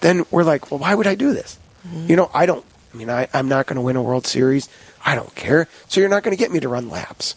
then 0.02 0.26
we're 0.32 0.44
like, 0.44 0.72
well, 0.72 0.80
why 0.80 0.94
would 0.94 1.08
I 1.08 1.16
do 1.16 1.34
this? 1.34 1.58
Mm-hmm. 1.88 2.10
You 2.10 2.16
know, 2.16 2.32
I 2.34 2.46
don't, 2.46 2.64
I 2.94 2.98
mean, 2.98 3.10
I, 3.10 3.28
I'm 3.34 3.48
not 3.48 3.66
going 3.66 3.76
to 3.76 3.82
win 3.82 3.96
a 3.96 4.02
World 4.02 4.28
Series. 4.28 4.70
I 5.06 5.16
don't 5.16 5.34
care. 5.36 5.68
So 5.88 6.00
you're 6.00 6.10
not 6.10 6.24
going 6.24 6.36
to 6.36 6.40
get 6.42 6.52
me 6.52 6.60
to 6.60 6.70
run 6.70 6.90
laps. 6.90 7.36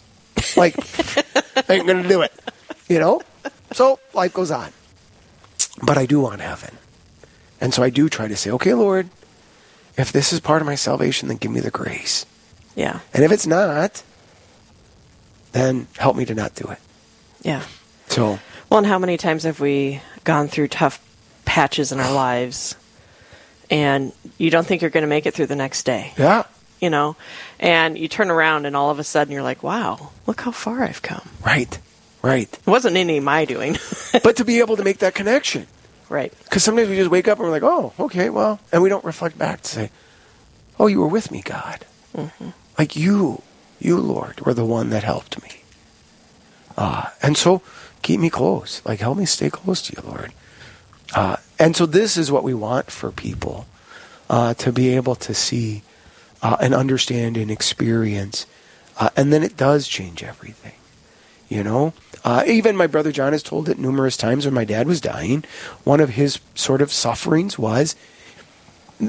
Like, 0.55 0.75
I 1.69 1.73
ain't 1.75 1.87
going 1.87 2.03
to 2.03 2.07
do 2.09 2.21
it. 2.21 2.31
You 2.87 2.99
know? 2.99 3.21
So 3.73 3.99
life 4.13 4.33
goes 4.33 4.51
on. 4.51 4.71
But 5.83 5.97
I 5.97 6.05
do 6.05 6.19
want 6.19 6.41
heaven. 6.41 6.77
And 7.59 7.73
so 7.73 7.83
I 7.83 7.89
do 7.89 8.09
try 8.09 8.27
to 8.27 8.35
say, 8.35 8.51
okay, 8.51 8.73
Lord, 8.73 9.09
if 9.97 10.11
this 10.11 10.33
is 10.33 10.39
part 10.39 10.61
of 10.61 10.65
my 10.65 10.75
salvation, 10.75 11.27
then 11.27 11.37
give 11.37 11.51
me 11.51 11.59
the 11.59 11.71
grace. 11.71 12.25
Yeah. 12.75 12.99
And 13.13 13.23
if 13.23 13.31
it's 13.31 13.47
not, 13.47 14.03
then 15.51 15.87
help 15.97 16.15
me 16.15 16.25
to 16.25 16.33
not 16.35 16.55
do 16.55 16.65
it. 16.69 16.79
Yeah. 17.41 17.63
So, 18.07 18.39
Well, 18.69 18.77
and 18.79 18.87
how 18.87 18.99
many 18.99 19.17
times 19.17 19.43
have 19.43 19.59
we 19.59 20.01
gone 20.23 20.47
through 20.47 20.69
tough 20.69 20.99
patches 21.45 21.91
in 21.91 21.99
our 21.99 22.13
lives 22.13 22.75
and 23.69 24.13
you 24.37 24.49
don't 24.49 24.65
think 24.65 24.81
you're 24.81 24.91
going 24.91 25.03
to 25.03 25.07
make 25.07 25.25
it 25.25 25.33
through 25.33 25.47
the 25.47 25.55
next 25.55 25.83
day, 25.83 26.13
yeah, 26.17 26.43
you 26.79 26.89
know? 26.89 27.15
And 27.59 27.97
you 27.97 28.07
turn 28.07 28.29
around 28.29 28.65
and 28.65 28.75
all 28.75 28.89
of 28.89 28.99
a 28.99 29.03
sudden 29.03 29.33
you're 29.33 29.43
like, 29.43 29.63
wow, 29.63 30.11
look 30.27 30.41
how 30.41 30.51
far 30.51 30.83
I've 30.83 31.01
come. 31.01 31.27
right, 31.45 31.77
right. 32.21 32.51
It 32.53 32.67
wasn't 32.67 32.95
any 32.97 33.17
of 33.17 33.23
my 33.23 33.45
doing. 33.45 33.77
but 34.23 34.35
to 34.37 34.45
be 34.45 34.59
able 34.59 34.77
to 34.77 34.83
make 34.83 34.99
that 34.99 35.15
connection. 35.15 35.67
right. 36.09 36.33
Because 36.43 36.63
sometimes 36.63 36.89
we 36.89 36.95
just 36.97 37.11
wake 37.11 37.27
up 37.27 37.39
and 37.39 37.47
we're 37.47 37.51
like, 37.51 37.63
oh, 37.63 37.93
okay, 37.99 38.29
well, 38.29 38.59
and 38.71 38.81
we 38.81 38.89
don't 38.89 39.05
reflect 39.05 39.37
back 39.37 39.61
to 39.61 39.67
say, 39.69 39.89
oh, 40.79 40.87
you 40.87 40.99
were 40.99 41.07
with 41.07 41.31
me, 41.31 41.41
God. 41.41 41.85
Mm-hmm. 42.15 42.49
Like 42.77 42.95
you, 42.95 43.41
you, 43.79 43.97
Lord, 43.97 44.41
were 44.41 44.53
the 44.53 44.65
one 44.65 44.89
that 44.89 45.03
helped 45.03 45.41
me. 45.41 45.61
Uh, 46.77 47.09
and 47.21 47.37
so 47.37 47.61
keep 48.01 48.19
me 48.19 48.29
close. 48.29 48.81
Like, 48.85 48.99
help 48.99 49.17
me 49.17 49.25
stay 49.25 49.49
close 49.49 49.81
to 49.83 49.93
you, 49.95 50.09
Lord. 50.09 50.31
Uh, 51.13 51.37
and 51.59 51.75
so 51.75 51.85
this 51.85 52.17
is 52.17 52.31
what 52.31 52.43
we 52.43 52.53
want 52.53 52.89
for 52.89 53.11
people 53.11 53.67
uh, 54.29 54.53
to 54.55 54.71
be 54.71 54.95
able 54.95 55.15
to 55.15 55.33
see 55.33 55.83
uh, 56.41 56.57
and 56.59 56.73
understand 56.73 57.37
and 57.37 57.51
experience. 57.51 58.45
Uh, 58.97 59.09
and 59.15 59.31
then 59.31 59.43
it 59.43 59.57
does 59.57 59.87
change 59.87 60.23
everything. 60.23 60.73
You 61.49 61.63
know, 61.63 61.93
uh, 62.23 62.43
even 62.47 62.77
my 62.77 62.87
brother 62.87 63.11
John 63.11 63.33
has 63.33 63.43
told 63.43 63.67
it 63.67 63.77
numerous 63.77 64.15
times 64.15 64.45
when 64.45 64.53
my 64.53 64.63
dad 64.63 64.87
was 64.87 65.01
dying. 65.01 65.43
One 65.83 65.99
of 65.99 66.11
his 66.11 66.39
sort 66.55 66.81
of 66.81 66.93
sufferings 66.93 67.59
was 67.59 67.95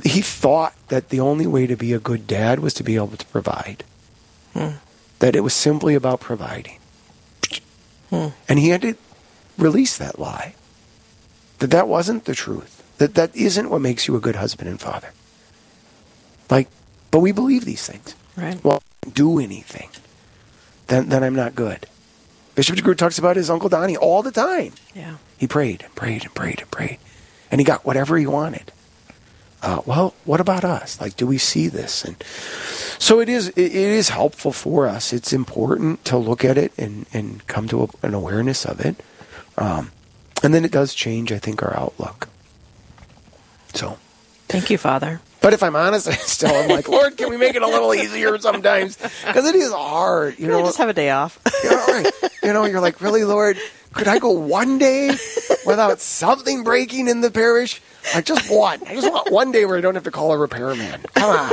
he 0.00 0.22
thought 0.22 0.74
that 0.88 1.10
the 1.10 1.20
only 1.20 1.46
way 1.46 1.66
to 1.66 1.76
be 1.76 1.92
a 1.92 1.98
good 1.98 2.26
dad 2.26 2.60
was 2.60 2.74
to 2.74 2.82
be 2.82 2.96
able 2.96 3.16
to 3.16 3.26
provide. 3.26 3.84
Hmm. 4.54 4.76
That 5.18 5.36
it 5.36 5.40
was 5.40 5.54
simply 5.54 5.94
about 5.94 6.20
providing. 6.20 6.78
Hmm. 8.10 8.28
And 8.48 8.58
he 8.58 8.70
had 8.70 8.82
to 8.82 8.96
release 9.58 9.96
that 9.98 10.18
lie. 10.18 10.54
That 11.58 11.70
that 11.70 11.88
wasn't 11.88 12.24
the 12.24 12.34
truth. 12.34 12.82
That 12.98 13.14
that 13.14 13.34
isn't 13.36 13.70
what 13.70 13.80
makes 13.80 14.08
you 14.08 14.16
a 14.16 14.20
good 14.20 14.36
husband 14.36 14.68
and 14.68 14.80
father. 14.80 15.10
Like, 16.50 16.68
but 17.10 17.20
we 17.20 17.32
believe 17.32 17.64
these 17.64 17.86
things. 17.86 18.14
Right. 18.36 18.62
Well, 18.64 18.82
don't 19.02 19.14
do 19.14 19.38
anything. 19.38 19.90
Then 20.88 21.08
then 21.08 21.22
I'm 21.22 21.34
not 21.34 21.54
good. 21.54 21.86
Bishop 22.54 22.76
DeGrood 22.76 22.98
talks 22.98 23.18
about 23.18 23.36
his 23.36 23.48
Uncle 23.48 23.68
Donnie 23.68 23.96
all 23.96 24.22
the 24.22 24.30
time. 24.30 24.72
Yeah. 24.94 25.16
He 25.38 25.46
prayed 25.46 25.82
and 25.82 25.94
prayed 25.94 26.24
and 26.24 26.34
prayed 26.34 26.60
and 26.60 26.70
prayed. 26.70 26.98
And 27.50 27.60
he 27.60 27.64
got 27.64 27.84
whatever 27.84 28.16
he 28.18 28.26
wanted. 28.26 28.72
Uh, 29.62 29.80
well, 29.86 30.14
what 30.24 30.40
about 30.40 30.64
us? 30.64 31.00
Like, 31.00 31.16
do 31.16 31.26
we 31.26 31.38
see 31.38 31.68
this? 31.68 32.04
And 32.04 32.16
so 32.98 33.20
it 33.20 33.28
is. 33.28 33.48
It, 33.50 33.72
is 33.72 34.08
helpful 34.08 34.52
for 34.52 34.88
us. 34.88 35.12
It's 35.12 35.32
important 35.32 36.04
to 36.06 36.16
look 36.16 36.44
at 36.44 36.58
it 36.58 36.72
and 36.76 37.06
and 37.12 37.46
come 37.46 37.68
to 37.68 37.84
a, 37.84 37.88
an 38.06 38.14
awareness 38.14 38.64
of 38.64 38.80
it. 38.80 38.96
Um, 39.56 39.92
and 40.42 40.52
then 40.52 40.64
it 40.64 40.72
does 40.72 40.94
change, 40.94 41.30
I 41.30 41.38
think, 41.38 41.62
our 41.62 41.76
outlook. 41.76 42.28
So, 43.74 43.98
thank 44.48 44.70
you, 44.70 44.78
Father. 44.78 45.20
But 45.40 45.52
if 45.52 45.62
I'm 45.62 45.76
honest, 45.76 46.08
I 46.08 46.12
still 46.16 46.50
am 46.50 46.68
like, 46.70 46.88
Lord, 46.88 47.16
can 47.16 47.30
we 47.30 47.36
make 47.36 47.54
it 47.54 47.62
a 47.62 47.66
little 47.66 47.94
easier 47.94 48.38
sometimes? 48.38 48.96
Because 48.96 49.46
it 49.46 49.54
is 49.54 49.72
hard. 49.72 50.38
You 50.38 50.48
know, 50.48 50.62
just 50.62 50.78
have 50.78 50.88
a 50.88 50.94
day 50.94 51.10
off. 51.10 51.38
you, 51.64 51.70
know, 51.70 51.86
right. 51.86 52.12
you 52.42 52.52
know, 52.52 52.64
you're 52.64 52.80
like, 52.80 53.00
really, 53.00 53.24
Lord, 53.24 53.58
could 53.92 54.08
I 54.08 54.18
go 54.18 54.30
one 54.30 54.78
day 54.78 55.08
without 55.66 56.00
something 56.00 56.64
breaking 56.64 57.08
in 57.08 57.20
the 57.20 57.30
parish? 57.30 57.80
Like 58.14 58.24
just 58.24 58.50
one. 58.50 58.80
I 58.86 58.94
just 58.94 59.10
want 59.10 59.30
one 59.30 59.52
day 59.52 59.64
where 59.64 59.78
I 59.78 59.80
don't 59.80 59.94
have 59.94 60.04
to 60.04 60.10
call 60.10 60.32
a 60.32 60.38
repairman. 60.38 61.02
Come 61.14 61.30
on. 61.30 61.52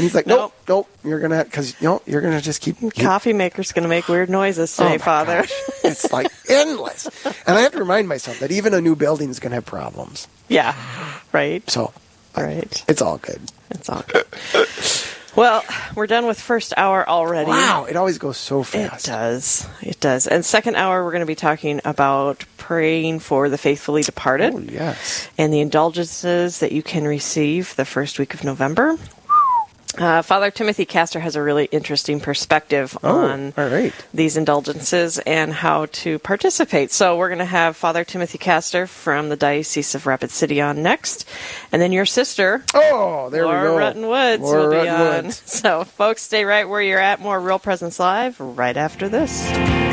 And 0.00 0.04
he's 0.04 0.14
like, 0.14 0.26
nope, 0.26 0.54
nope. 0.66 0.88
nope 0.88 0.88
you're 1.04 1.20
gonna 1.20 1.44
because 1.44 1.78
you 1.80 1.88
know 1.88 2.02
you're 2.06 2.22
gonna 2.22 2.40
just 2.40 2.62
keep. 2.62 2.78
keep. 2.78 2.94
Coffee 2.94 3.34
maker's 3.34 3.72
gonna 3.72 3.88
make 3.88 4.08
weird 4.08 4.30
noises 4.30 4.74
today, 4.74 4.94
oh 4.94 4.98
Father. 4.98 5.44
it's 5.84 6.10
like 6.10 6.30
endless, 6.48 7.06
and 7.24 7.58
I 7.58 7.60
have 7.60 7.72
to 7.72 7.78
remind 7.78 8.08
myself 8.08 8.38
that 8.40 8.50
even 8.50 8.72
a 8.72 8.80
new 8.80 8.96
building 8.96 9.28
is 9.28 9.40
gonna 9.40 9.56
have 9.56 9.66
problems. 9.66 10.26
Yeah, 10.48 10.74
right. 11.32 11.68
So, 11.68 11.92
right. 12.36 12.84
It's 12.88 13.02
all 13.02 13.18
good. 13.18 13.40
It's 13.70 13.90
all 13.90 14.04
good. 14.08 14.26
Well, 15.36 15.64
we're 15.94 16.06
done 16.06 16.26
with 16.26 16.40
first 16.40 16.74
hour 16.76 17.08
already. 17.08 17.50
Wow, 17.50 17.86
it 17.88 17.96
always 17.96 18.18
goes 18.18 18.36
so 18.36 18.62
fast. 18.62 19.06
It 19.06 19.10
does. 19.10 19.68
It 19.80 20.00
does. 20.00 20.26
And 20.26 20.44
second 20.44 20.76
hour, 20.76 21.04
we're 21.04 21.12
going 21.12 21.20
to 21.20 21.26
be 21.26 21.34
talking 21.34 21.80
about 21.84 22.44
praying 22.56 23.20
for 23.20 23.48
the 23.48 23.58
faithfully 23.58 24.02
departed. 24.02 24.54
Oh, 24.54 24.58
yes. 24.58 25.28
And 25.38 25.52
the 25.52 25.60
indulgences 25.60 26.60
that 26.60 26.72
you 26.72 26.82
can 26.82 27.06
receive 27.06 27.76
the 27.76 27.84
first 27.84 28.18
week 28.18 28.34
of 28.34 28.44
November. 28.44 28.96
Uh, 29.98 30.22
Father 30.22 30.50
Timothy 30.50 30.84
Castor 30.84 31.20
has 31.20 31.34
a 31.34 31.42
really 31.42 31.64
interesting 31.66 32.20
perspective 32.20 32.96
oh, 33.02 33.28
on 33.28 33.52
all 33.58 33.68
right. 33.68 33.92
these 34.14 34.36
indulgences 34.36 35.18
and 35.18 35.52
how 35.52 35.86
to 35.86 36.18
participate. 36.20 36.92
So 36.92 37.16
we're 37.16 37.28
going 37.28 37.40
to 37.40 37.44
have 37.44 37.76
Father 37.76 38.04
Timothy 38.04 38.38
Castor 38.38 38.86
from 38.86 39.28
the 39.28 39.36
Diocese 39.36 39.94
of 39.94 40.06
Rapid 40.06 40.30
City 40.30 40.60
on 40.60 40.82
next, 40.82 41.28
and 41.72 41.82
then 41.82 41.92
your 41.92 42.06
sister, 42.06 42.64
oh, 42.72 43.30
there 43.30 43.44
Laura 43.44 43.62
we 43.62 43.68
go, 43.68 43.76
Rutten 43.76 44.08
Woods, 44.08 44.42
Laura 44.42 44.62
will 44.62 44.70
be 44.70 44.76
Rutten 44.76 45.18
on. 45.18 45.24
Woods. 45.24 45.42
So, 45.60 45.84
folks, 45.84 46.22
stay 46.22 46.44
right 46.44 46.66
where 46.66 46.80
you're 46.80 46.98
at. 46.98 47.20
More 47.20 47.38
Real 47.38 47.58
Presence 47.58 47.98
Live 47.98 48.40
right 48.40 48.76
after 48.76 49.08
this. 49.10 49.89